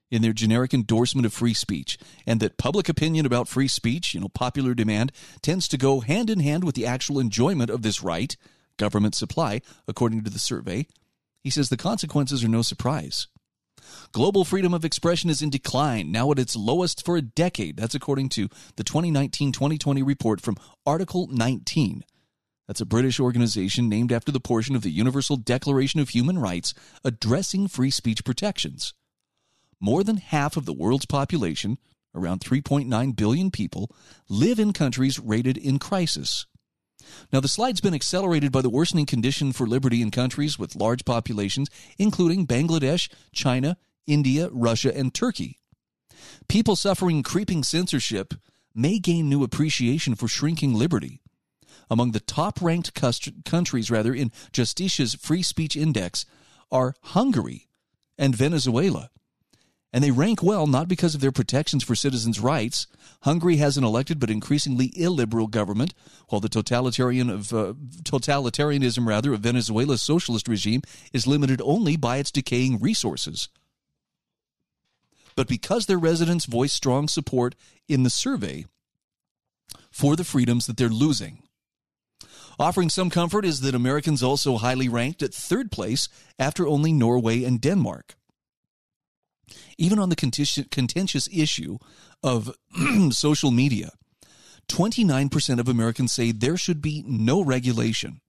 [0.10, 4.20] in their generic endorsement of free speech, and that public opinion about free speech, you
[4.20, 5.12] know, popular demand,
[5.42, 8.38] tends to go hand in hand with the actual enjoyment of this right,
[8.78, 10.88] government supply, according to the survey,
[11.44, 13.28] he says the consequences are no surprise.
[14.12, 17.78] Global freedom of expression is in decline, now at its lowest for a decade.
[17.78, 22.04] That's according to the 2019 2020 report from Article 19.
[22.68, 26.74] That's a British organization named after the portion of the Universal Declaration of Human Rights
[27.04, 28.94] addressing free speech protections.
[29.80, 31.78] More than half of the world's population,
[32.16, 33.92] around 3.9 billion people,
[34.30, 36.48] live in countries rated in crisis.
[37.32, 41.06] Now, the slide's been accelerated by the worsening condition for liberty in countries with large
[41.06, 43.78] populations, including Bangladesh, China,
[44.08, 45.60] India, Russia, and Turkey.
[46.48, 48.34] People suffering creeping censorship
[48.74, 51.22] may gain new appreciation for shrinking liberty.
[51.90, 52.94] Among the top ranked
[53.46, 56.26] countries rather in Justitia's free speech index
[56.72, 57.68] are Hungary
[58.18, 59.10] and Venezuela.
[59.96, 62.86] And they rank well not because of their protections for citizens' rights.
[63.22, 65.94] Hungary has an elected but increasingly illiberal government,
[66.28, 70.82] while the totalitarian of uh, totalitarianism rather of Venezuela's socialist regime
[71.14, 73.48] is limited only by its decaying resources.
[75.34, 77.56] But because their residents voice strong support
[77.88, 78.66] in the survey
[79.92, 81.42] for the freedoms that they're losing.
[82.60, 87.46] Offering some comfort is that Americans also highly ranked at third place after only Norway
[87.46, 88.18] and Denmark
[89.78, 91.78] even on the contentious issue
[92.24, 92.56] of
[93.12, 93.92] social media,
[94.68, 98.22] 29% of Americans say there should be no regulation,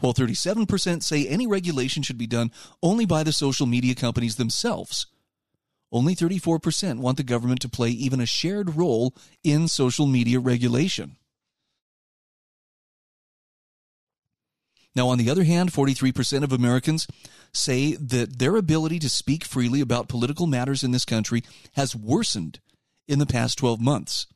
[0.00, 2.50] while 37% say any regulation should be done
[2.82, 5.06] only by the social media companies themselves.
[5.92, 11.16] Only 34% want the government to play even a shared role in social media regulation.
[14.96, 17.06] Now, on the other hand, 43% of Americans
[17.52, 21.42] say that their ability to speak freely about political matters in this country
[21.74, 22.60] has worsened
[23.08, 24.26] in the past 12 months.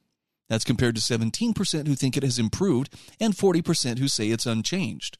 [0.48, 5.18] That's compared to 17% who think it has improved and 40% who say it's unchanged.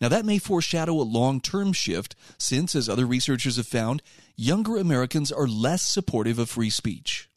[0.00, 4.02] Now, that may foreshadow a long term shift since, as other researchers have found,
[4.36, 7.28] younger Americans are less supportive of free speech.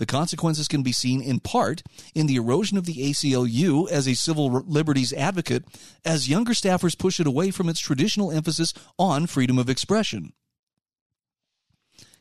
[0.00, 1.82] The consequences can be seen in part
[2.14, 5.62] in the erosion of the ACLU as a civil liberties advocate
[6.06, 10.32] as younger staffers push it away from its traditional emphasis on freedom of expression.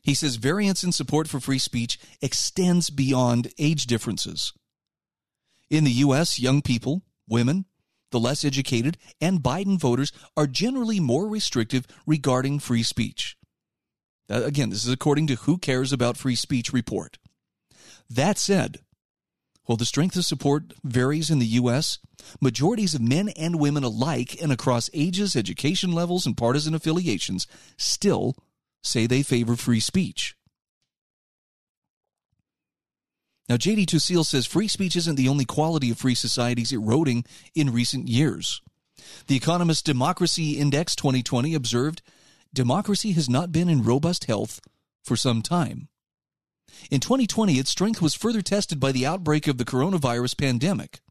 [0.01, 4.51] He says variance in support for free speech extends beyond age differences.
[5.69, 7.63] In the U.S., young people, women,
[8.11, 13.37] the less educated, and Biden voters are generally more restrictive regarding free speech.
[14.29, 17.17] Uh, again, this is according to Who Cares About Free Speech report.
[18.09, 18.79] That said,
[19.65, 21.99] while the strength of support varies in the U.S.,
[22.41, 27.45] majorities of men and women alike and across ages, education levels, and partisan affiliations
[27.77, 28.35] still
[28.83, 30.35] say they favor free speech.
[33.47, 33.85] Now, J.D.
[33.85, 38.61] Tuccille says free speech isn't the only quality of free societies eroding in recent years.
[39.27, 42.01] The Economist Democracy Index 2020 observed
[42.53, 44.59] democracy has not been in robust health
[45.03, 45.89] for some time.
[46.89, 51.01] In 2020, its strength was further tested by the outbreak of the coronavirus pandemic.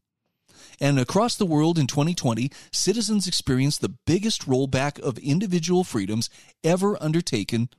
[0.79, 6.29] And across the world in 2020, citizens experienced the biggest rollback of individual freedoms
[6.63, 7.69] ever undertaken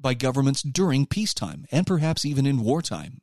[0.00, 3.20] by governments during peacetime and perhaps even in wartime.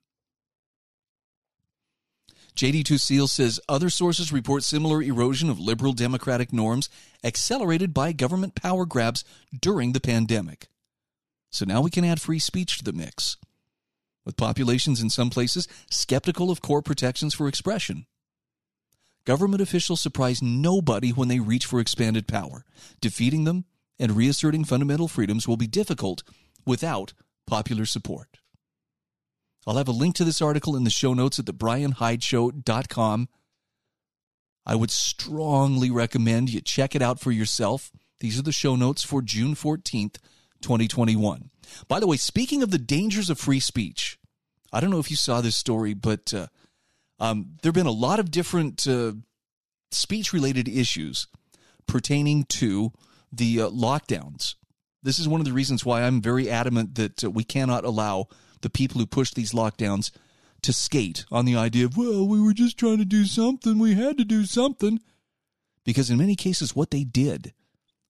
[2.56, 6.90] JD2 says other sources report similar erosion of liberal democratic norms
[7.24, 9.26] accelerated by government power grabs
[9.60, 10.70] during the pandemic.
[11.56, 13.38] So now we can add free speech to the mix,
[14.26, 18.08] with populations in some places skeptical of core protections for expression.
[19.26, 22.66] Government officials surprise nobody when they reach for expanded power.
[23.00, 23.64] Defeating them
[23.98, 26.24] and reasserting fundamental freedoms will be difficult
[26.66, 27.14] without
[27.48, 28.40] popular support.
[29.66, 33.30] I'll have a link to this article in the show notes at thebrianhydeshow.com.
[34.66, 37.94] I would strongly recommend you check it out for yourself.
[38.20, 40.18] These are the show notes for June 14th,
[40.66, 41.52] 2021.
[41.88, 44.18] By the way, speaking of the dangers of free speech,
[44.74, 46.48] I don't know if you saw this story, but uh,
[47.20, 49.14] um, there have been a lot of different uh,
[49.92, 51.28] speech related issues
[51.88, 52.92] pertaining to
[53.32, 54.56] the uh, lockdowns.
[55.04, 58.28] This is one of the reasons why I'm very adamant that uh, we cannot allow
[58.62, 60.10] the people who push these lockdowns
[60.64, 63.78] to skate on the idea of, well, we were just trying to do something.
[63.78, 65.00] We had to do something.
[65.84, 67.54] Because in many cases, what they did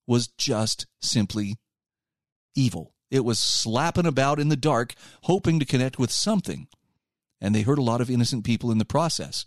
[0.07, 1.57] was just simply
[2.55, 2.93] evil.
[3.11, 6.67] It was slapping about in the dark, hoping to connect with something.
[7.39, 9.45] And they hurt a lot of innocent people in the process.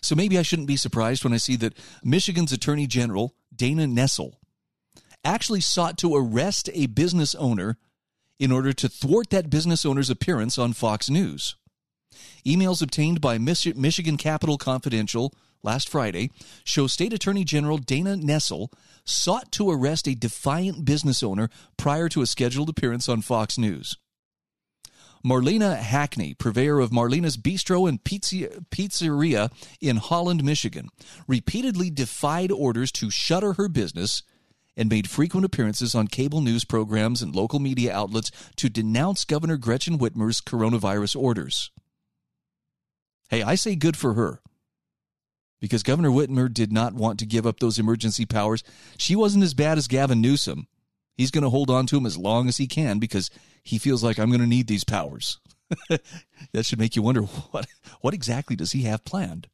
[0.00, 4.34] So maybe I shouldn't be surprised when I see that Michigan's Attorney General, Dana Nessel,
[5.24, 7.78] actually sought to arrest a business owner
[8.38, 11.56] in order to thwart that business owner's appearance on Fox News.
[12.46, 16.30] Emails obtained by Michigan Capital Confidential last Friday
[16.64, 18.72] show State Attorney General Dana Nessel
[19.04, 23.96] sought to arrest a defiant business owner prior to a scheduled appearance on Fox News.
[25.24, 30.88] Marlena Hackney, purveyor of Marlena's Bistro and Pizzeria in Holland, Michigan,
[31.26, 34.22] repeatedly defied orders to shutter her business
[34.76, 39.56] and made frequent appearances on cable news programs and local media outlets to denounce Governor
[39.56, 41.72] Gretchen Whitmer's coronavirus orders.
[43.28, 44.40] Hey, I say good for her.
[45.60, 48.62] Because Governor Whitmer did not want to give up those emergency powers.
[48.96, 50.68] She wasn't as bad as Gavin Newsom.
[51.16, 53.28] He's going to hold on to them as long as he can because
[53.64, 55.40] he feels like I'm going to need these powers.
[55.88, 57.66] that should make you wonder what
[58.00, 59.48] what exactly does he have planned?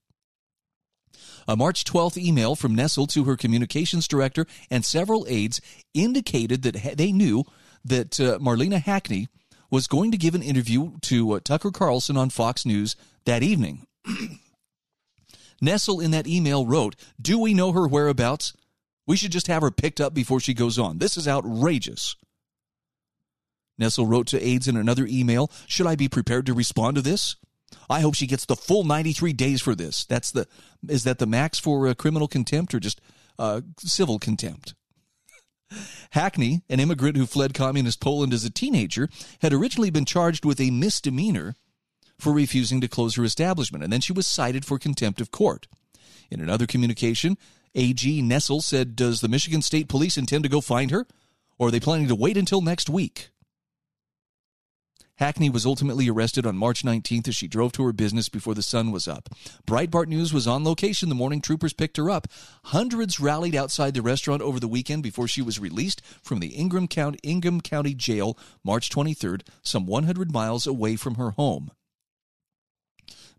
[1.47, 5.60] A March 12th email from Nessel to her communications director and several aides
[5.93, 7.44] indicated that they knew
[7.85, 9.28] that uh, Marlena Hackney
[9.70, 13.86] was going to give an interview to uh, Tucker Carlson on Fox News that evening.
[15.62, 18.55] Nessel in that email wrote, Do we know her whereabouts?
[19.06, 20.98] We should just have her picked up before she goes on.
[20.98, 22.16] This is outrageous.
[23.81, 27.36] Nessel wrote to aides in another email, Should I be prepared to respond to this?
[27.90, 30.05] I hope she gets the full 93 days for this.
[30.05, 30.47] That's the
[30.89, 33.01] is that the max for uh, criminal contempt or just
[33.39, 34.74] uh, civil contempt?
[36.10, 39.09] Hackney, an immigrant who fled communist Poland as a teenager,
[39.40, 41.56] had originally been charged with a misdemeanor
[42.19, 45.66] for refusing to close her establishment, and then she was cited for contempt of court.
[46.31, 47.36] In another communication,
[47.74, 51.07] AG Nessel said, Does the Michigan State Police intend to go find her?
[51.59, 53.31] Or are they planning to wait until next week?
[55.16, 58.62] Hackney was ultimately arrested on March 19th as she drove to her business before the
[58.62, 59.28] sun was up.
[59.65, 62.27] Breitbart News was on location the morning troopers picked her up.
[62.65, 66.89] Hundreds rallied outside the restaurant over the weekend before she was released from the Ingham
[66.89, 71.70] County, Ingham County Jail March 23rd, some 100 miles away from her home.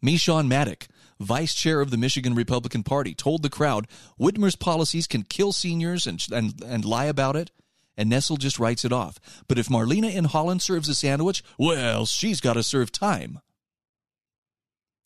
[0.06, 0.88] Meshawn Maddock,
[1.20, 3.88] vice chair of the Michigan Republican Party, told the crowd
[4.20, 7.52] Whitmer's policies can kill seniors and, and, and lie about it
[7.98, 9.20] and Nessel just writes it off.
[9.48, 13.40] But if Marlena in Holland serves a sandwich, well, she's got to serve time.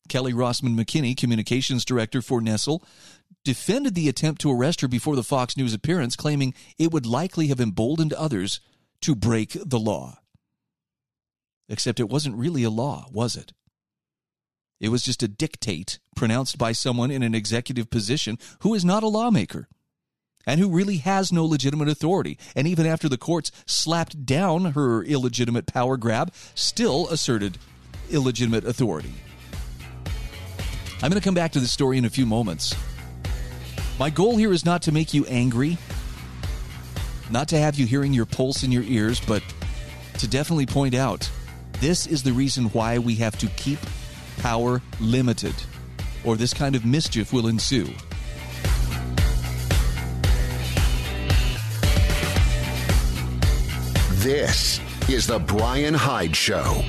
[0.08, 2.82] Kelly Rossman McKinney, communications director for Nessel,
[3.44, 7.46] defended the attempt to arrest her before the Fox News appearance, claiming it would likely
[7.46, 8.60] have emboldened others
[9.02, 10.18] to break the law.
[11.68, 13.52] Except it wasn't really a law, was it?
[14.80, 19.02] It was just a dictate pronounced by someone in an executive position who is not
[19.02, 19.68] a lawmaker
[20.46, 22.38] and who really has no legitimate authority.
[22.56, 27.58] And even after the courts slapped down her illegitimate power grab, still asserted
[28.10, 29.12] illegitimate authority.
[31.02, 32.74] I'm going to come back to this story in a few moments.
[33.98, 35.76] My goal here is not to make you angry,
[37.30, 39.42] not to have you hearing your pulse in your ears, but
[40.18, 41.30] to definitely point out
[41.80, 43.78] this is the reason why we have to keep
[44.40, 45.54] power limited,
[46.24, 47.88] or this kind of mischief will ensue.
[54.22, 56.84] This is The Brian Hyde Show.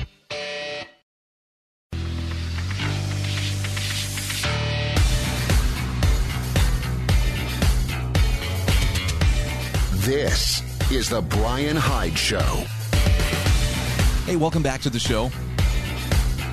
[10.04, 12.38] This is The Brian Hyde Show.
[14.26, 15.30] Hey, welcome back to the show.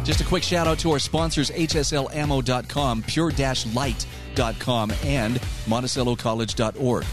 [0.09, 7.05] Just a quick shout out to our sponsors, hslammo.com, pure-light.com, and monticellocollege.org.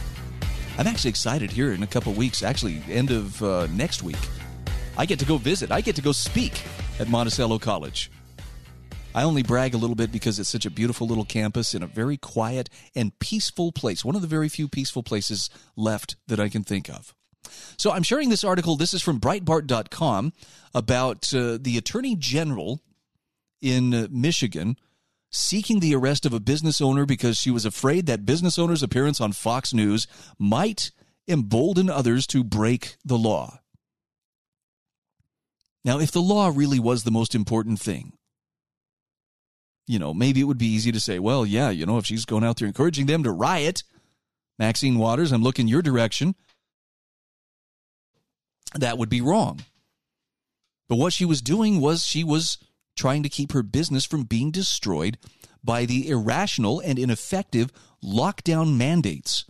[0.79, 4.17] I'm actually excited here in a couple weeks, actually, end of uh, next week.
[4.97, 6.63] I get to go visit, I get to go speak
[6.99, 8.11] at Monticello College.
[9.15, 11.87] I only brag a little bit because it's such a beautiful little campus in a
[11.87, 14.07] very quiet and peaceful place.
[14.07, 17.15] One of the very few peaceful places left that I can think of.
[17.77, 18.77] So I'm sharing this article.
[18.77, 20.33] This is from Breitbart.com
[20.75, 22.81] about uh, the Attorney General
[23.61, 24.77] in uh, Michigan
[25.31, 29.21] seeking the arrest of a business owner because she was afraid that business owner's appearance
[29.21, 30.07] on Fox News
[30.39, 30.91] might
[31.29, 33.61] embolden others to break the law.
[35.85, 38.13] Now, if the law really was the most important thing,
[39.87, 42.25] you know, maybe it would be easy to say, well, yeah, you know, if she's
[42.25, 43.85] going out there encouraging them to riot,
[44.59, 46.35] Maxine Waters, I'm looking your direction,
[48.75, 49.61] that would be wrong.
[50.89, 52.59] But what she was doing was she was
[52.97, 55.19] trying to keep her business from being destroyed
[55.63, 57.71] by the irrational and ineffective
[58.03, 59.45] lockdown mandates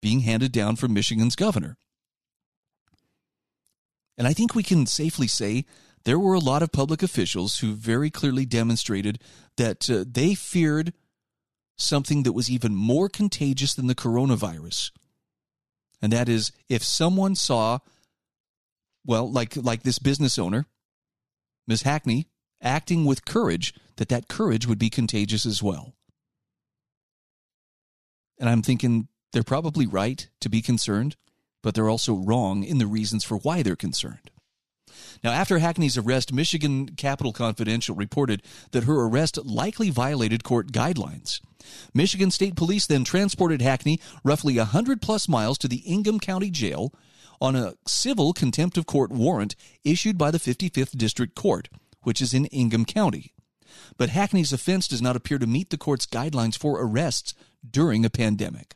[0.00, 1.76] being handed down from Michigan's governor.
[4.16, 5.64] And I think we can safely say
[6.04, 9.22] there were a lot of public officials who very clearly demonstrated
[9.56, 10.92] that uh, they feared
[11.76, 14.90] something that was even more contagious than the coronavirus.
[16.02, 17.78] And that is if someone saw
[19.04, 20.66] well, like like this business owner,
[21.66, 21.82] Ms.
[21.82, 22.28] Hackney,
[22.62, 25.94] acting with courage, that that courage would be contagious as well.
[28.38, 31.16] And I'm thinking they're probably right to be concerned,
[31.62, 34.30] but they're also wrong in the reasons for why they're concerned.
[35.22, 38.42] Now, after Hackney's arrest, Michigan Capital Confidential reported
[38.72, 41.40] that her arrest likely violated court guidelines.
[41.94, 46.92] Michigan State Police then transported Hackney roughly 100 plus miles to the Ingham County Jail
[47.40, 51.68] on a civil contempt of court warrant issued by the 55th District Court,
[52.02, 53.32] which is in Ingham County.
[53.96, 57.34] But Hackney's offense does not appear to meet the court's guidelines for arrests
[57.68, 58.74] during a pandemic.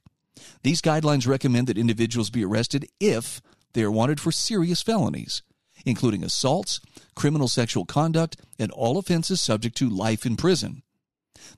[0.63, 3.41] These guidelines recommend that individuals be arrested if
[3.73, 5.43] they are wanted for serious felonies,
[5.85, 6.81] including assaults,
[7.15, 10.83] criminal sexual conduct, and all offenses subject to life in prison.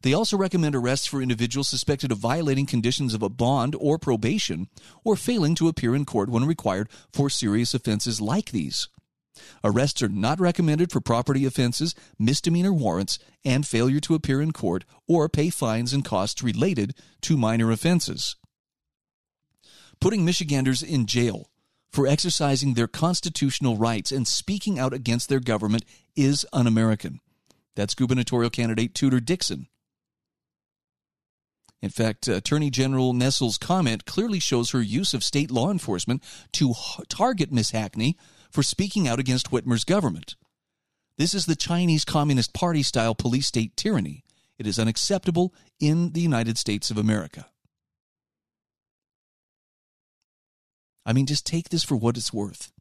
[0.03, 4.69] They also recommend arrests for individuals suspected of violating conditions of a bond or probation
[5.05, 8.89] or failing to appear in court when required for serious offenses like these.
[9.65, 14.85] Arrests are not recommended for property offenses, misdemeanor warrants, and failure to appear in court
[15.07, 18.37] or pay fines and costs related to minor offenses.
[20.01, 21.51] Putting Michiganders in jail
[21.91, 25.85] for exercising their constitutional rights and speaking out against their government
[26.15, 27.21] is un American.
[27.75, 29.69] That's gubernatorial candidate Tudor Dixon.
[31.83, 36.23] In fact, Attorney General Nessel's comment clearly shows her use of state law enforcement
[36.53, 36.75] to
[37.09, 38.17] target Miss Hackney
[38.51, 40.37] for speaking out against Whitmer's government.
[41.19, 44.25] This is the Chinese Communist Party style police state tyranny.
[44.59, 47.47] It is unacceptable in the United States of America.
[51.05, 52.73] I mean, just take this for what it's worth.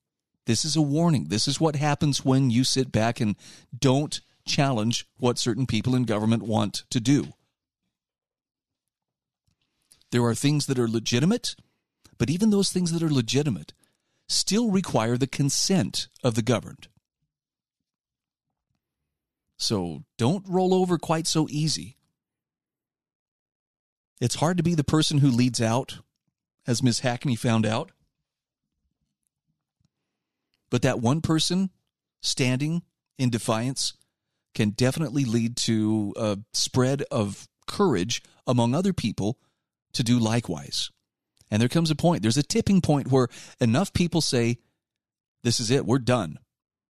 [0.45, 1.25] This is a warning.
[1.25, 3.35] This is what happens when you sit back and
[3.77, 7.33] don't challenge what certain people in government want to do.
[10.11, 11.55] There are things that are legitimate,
[12.17, 13.73] but even those things that are legitimate
[14.27, 16.87] still require the consent of the governed.
[19.57, 21.97] So don't roll over quite so easy.
[24.19, 25.99] It's hard to be the person who leads out,
[26.65, 27.91] as Miss Hackney found out.
[30.69, 31.69] But that one person
[32.21, 32.83] standing
[33.17, 33.93] in defiance
[34.53, 39.37] can definitely lead to a spread of courage among other people
[39.93, 40.91] to do likewise.
[41.55, 43.29] And there comes a point, there's a tipping point where
[43.61, 44.57] enough people say,
[45.41, 46.37] This is it, we're done.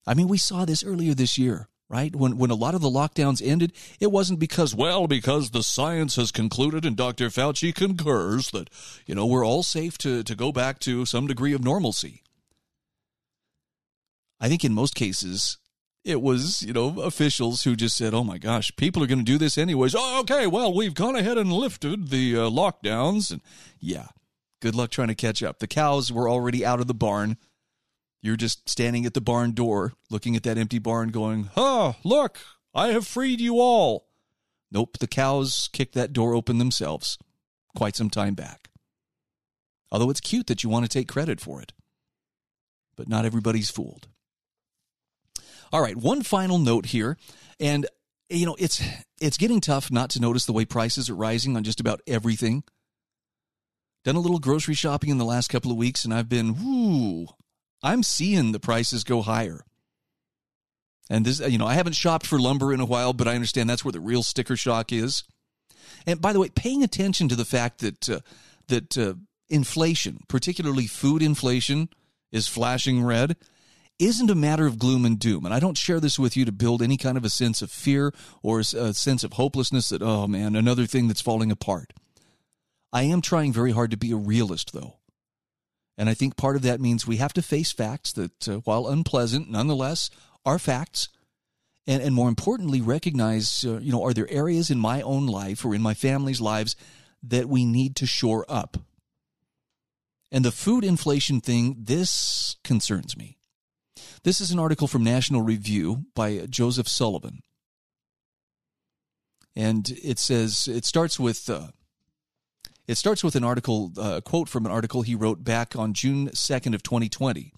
[0.06, 2.16] I mean, we saw this earlier this year, right?
[2.16, 6.16] When, when a lot of the lockdowns ended, it wasn't because, well, because the science
[6.16, 7.28] has concluded and Dr.
[7.28, 8.70] Fauci concurs that,
[9.04, 12.22] you know, we're all safe to, to go back to some degree of normalcy.
[14.40, 15.58] I think in most cases,
[16.06, 19.24] it was, you know, officials who just said, oh my gosh, people are going to
[19.24, 19.94] do this anyways.
[19.94, 23.30] Oh, okay, well, we've gone ahead and lifted the uh, lockdowns.
[23.30, 23.42] And
[23.78, 24.06] yeah,
[24.64, 25.58] good luck trying to catch up.
[25.58, 27.36] The cows were already out of the barn.
[28.22, 32.38] You're just standing at the barn door, looking at that empty barn, going, oh, look,
[32.74, 34.08] I have freed you all.
[34.72, 37.18] Nope, the cows kicked that door open themselves
[37.76, 38.70] quite some time back.
[39.92, 41.74] Although it's cute that you want to take credit for it.
[42.96, 44.08] But not everybody's fooled.
[45.74, 47.18] All right, one final note here,
[47.60, 47.86] and
[48.30, 48.82] you know it's
[49.20, 52.62] it's getting tough not to notice the way prices are rising on just about everything.
[54.04, 57.26] Done a little grocery shopping in the last couple of weeks, and I've been, whoo,
[57.82, 59.64] I'm seeing the prices go higher.
[61.10, 63.68] And this, you know, I haven't shopped for lumber in a while, but I understand
[63.68, 65.24] that's where the real sticker shock is.
[66.06, 68.20] And by the way, paying attention to the fact that uh,
[68.68, 69.14] that uh,
[69.48, 71.88] inflation, particularly food inflation,
[72.32, 73.36] is flashing red,
[73.98, 75.44] isn't a matter of gloom and doom.
[75.44, 77.70] And I don't share this with you to build any kind of a sense of
[77.70, 78.12] fear
[78.42, 81.92] or a sense of hopelessness that oh man, another thing that's falling apart.
[82.94, 84.98] I am trying very hard to be a realist, though.
[85.98, 88.86] And I think part of that means we have to face facts that, uh, while
[88.86, 90.10] unpleasant, nonetheless
[90.46, 91.08] are facts.
[91.88, 95.64] And, and more importantly, recognize, uh, you know, are there areas in my own life
[95.64, 96.76] or in my family's lives
[97.24, 98.76] that we need to shore up?
[100.30, 103.38] And the food inflation thing, this concerns me.
[104.22, 107.42] This is an article from National Review by Joseph Sullivan.
[109.56, 111.68] And it says, it starts with, uh,
[112.86, 116.28] it starts with an article, uh, quote from an article he wrote back on June
[116.28, 117.52] 2nd of 2020.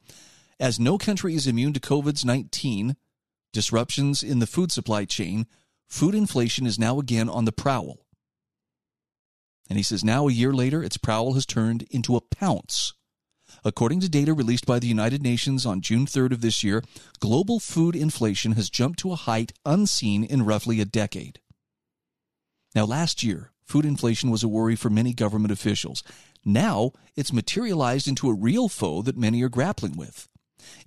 [0.58, 2.96] As no country is immune to COVID-19
[3.52, 5.46] disruptions in the food supply chain,
[5.88, 8.06] food inflation is now again on the prowl.
[9.68, 12.92] And he says now a year later, its prowl has turned into a pounce.
[13.64, 16.84] According to data released by the United Nations on June 3rd of this year,
[17.18, 21.40] global food inflation has jumped to a height unseen in roughly a decade.
[22.74, 26.02] Now, last year, food inflation was a worry for many government officials.
[26.44, 30.28] Now it's materialized into a real foe that many are grappling with.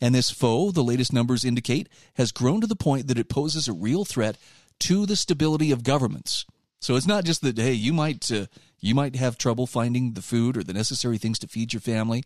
[0.02, 3.68] And this foe, the latest numbers indicate, has grown to the point that it poses
[3.68, 4.38] a real threat
[4.80, 6.46] to the stability of governments.
[6.80, 8.46] So it's not just that hey, you might uh,
[8.80, 12.24] you might have trouble finding the food or the necessary things to feed your family.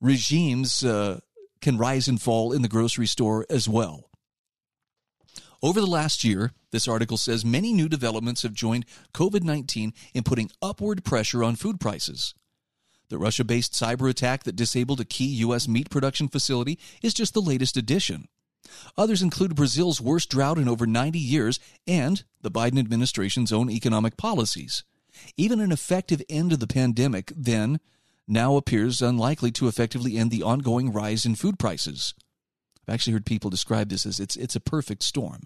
[0.00, 1.20] Regimes uh,
[1.60, 4.07] can rise and fall in the grocery store as well.
[5.60, 10.22] Over the last year, this article says many new developments have joined COVID 19 in
[10.22, 12.34] putting upward pressure on food prices.
[13.08, 15.66] The Russia based cyber attack that disabled a key U.S.
[15.66, 18.28] meat production facility is just the latest addition.
[18.96, 24.16] Others include Brazil's worst drought in over 90 years and the Biden administration's own economic
[24.16, 24.84] policies.
[25.36, 27.80] Even an effective end to the pandemic, then,
[28.28, 32.14] now appears unlikely to effectively end the ongoing rise in food prices.
[32.88, 35.42] I've actually heard people describe this as it's, it's a perfect storm.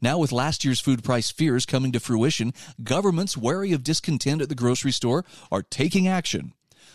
[0.00, 2.52] Now, with last year's food price fears coming to fruition,
[2.82, 6.52] governments wary of discontent at the grocery store are taking action.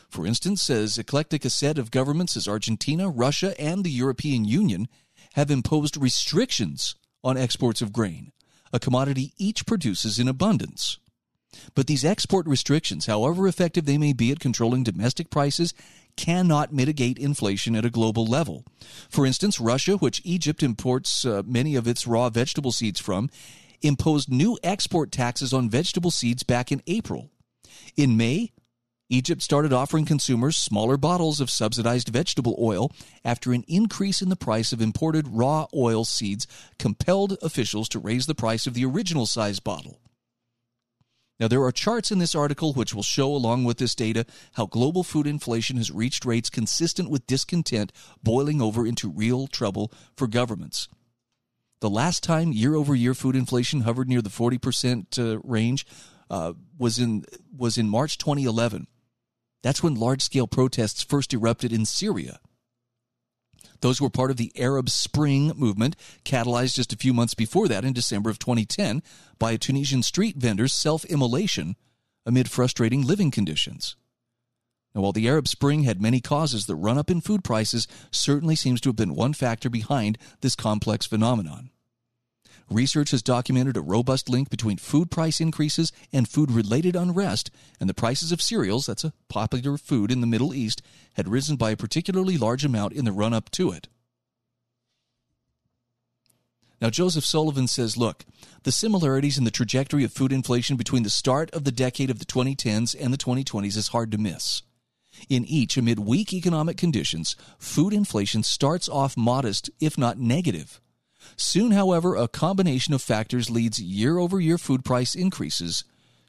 [0.09, 4.89] For instance, as eclectic a set of governments as Argentina, Russia, and the European Union
[5.35, 8.33] have imposed restrictions on exports of grain,
[8.73, 10.97] a commodity each produces in abundance.
[11.75, 15.73] But these export restrictions, however effective they may be at controlling domestic prices,
[16.15, 18.65] cannot mitigate inflation at a global level.
[19.09, 23.29] For instance, Russia, which Egypt imports uh, many of its raw vegetable seeds from,
[23.81, 27.29] imposed new export taxes on vegetable seeds back in April.
[27.95, 28.51] In May,
[29.09, 32.91] Egypt started offering consumers smaller bottles of subsidized vegetable oil
[33.23, 36.45] after an increase in the price of imported raw oil seeds
[36.77, 39.99] compelled officials to raise the price of the original size bottle.
[41.39, 44.65] Now, there are charts in this article which will show, along with this data, how
[44.65, 47.91] global food inflation has reached rates consistent with discontent
[48.23, 50.87] boiling over into real trouble for governments.
[51.79, 55.85] The last time year over year food inflation hovered near the 40% uh, range
[56.29, 57.23] uh, was, in,
[57.55, 58.87] was in March 2011.
[59.61, 62.39] That's when large scale protests first erupted in Syria.
[63.81, 65.95] Those were part of the Arab Spring movement,
[66.25, 69.03] catalyzed just a few months before that in December of 2010
[69.39, 71.75] by a Tunisian street vendor's self immolation
[72.25, 73.95] amid frustrating living conditions.
[74.93, 78.55] Now, while the Arab Spring had many causes, the run up in food prices certainly
[78.55, 81.69] seems to have been one factor behind this complex phenomenon.
[82.69, 87.49] Research has documented a robust link between food price increases and food related unrest,
[87.79, 90.81] and the prices of cereals, that's a popular food in the Middle East,
[91.13, 93.87] had risen by a particularly large amount in the run up to it.
[96.81, 98.25] Now, Joseph Sullivan says, look,
[98.63, 102.19] the similarities in the trajectory of food inflation between the start of the decade of
[102.19, 104.61] the 2010s and the 2020s is hard to miss.
[105.29, 110.79] In each, amid weak economic conditions, food inflation starts off modest, if not negative.
[111.35, 115.83] Soon, however, a combination of factors leads year over year food price increases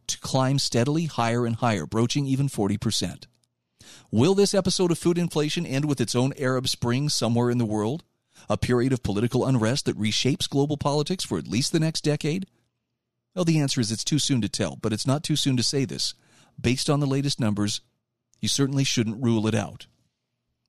[0.07, 3.27] to climb steadily higher and higher, broaching even 40%.
[4.11, 7.67] Will this episode of food inflation end with its own Arab Spring somewhere in the
[7.67, 8.05] world?
[8.49, 12.47] A period of political unrest that reshapes global politics for at least the next decade?
[13.35, 15.63] Well, the answer is it's too soon to tell, but it's not too soon to
[15.63, 16.15] say this.
[16.61, 17.81] Based on the latest numbers,
[18.41, 19.87] you certainly shouldn't rule it out.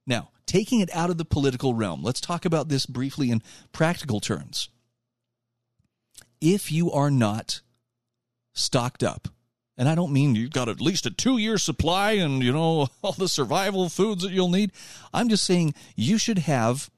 [0.10, 4.20] Now, taking it out of the political realm, let's talk about this briefly in practical
[4.20, 4.70] terms.
[6.42, 7.62] If you are not
[8.54, 9.30] stocked up,
[9.78, 12.90] And I don't mean you've got at least a two year supply and, you know,
[13.02, 14.74] all the survival foods that you'll need.
[15.14, 16.90] I'm just saying you should have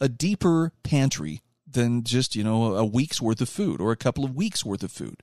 [0.00, 4.24] a deeper pantry than just, you know, a week's worth of food or a couple
[4.24, 5.22] of weeks worth of food.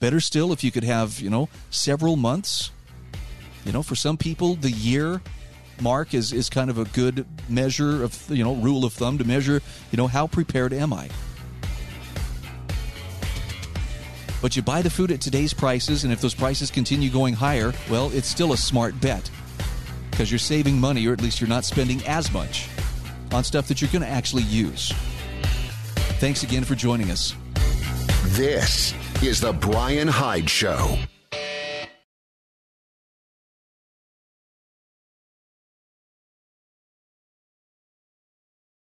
[0.00, 2.72] Better still if you could have, you know, several months.
[3.64, 5.20] You know, for some people, the year
[5.80, 9.24] mark is, is kind of a good measure of, you know, rule of thumb to
[9.24, 11.08] measure, you know, how prepared am I?
[14.40, 17.72] But you buy the food at today's prices, and if those prices continue going higher,
[17.90, 19.28] well, it's still a smart bet
[20.10, 22.68] because you're saving money, or at least you're not spending as much
[23.32, 24.92] on stuff that you're going to actually use.
[26.20, 27.34] Thanks again for joining us.
[28.26, 30.98] This is the Brian Hyde Show.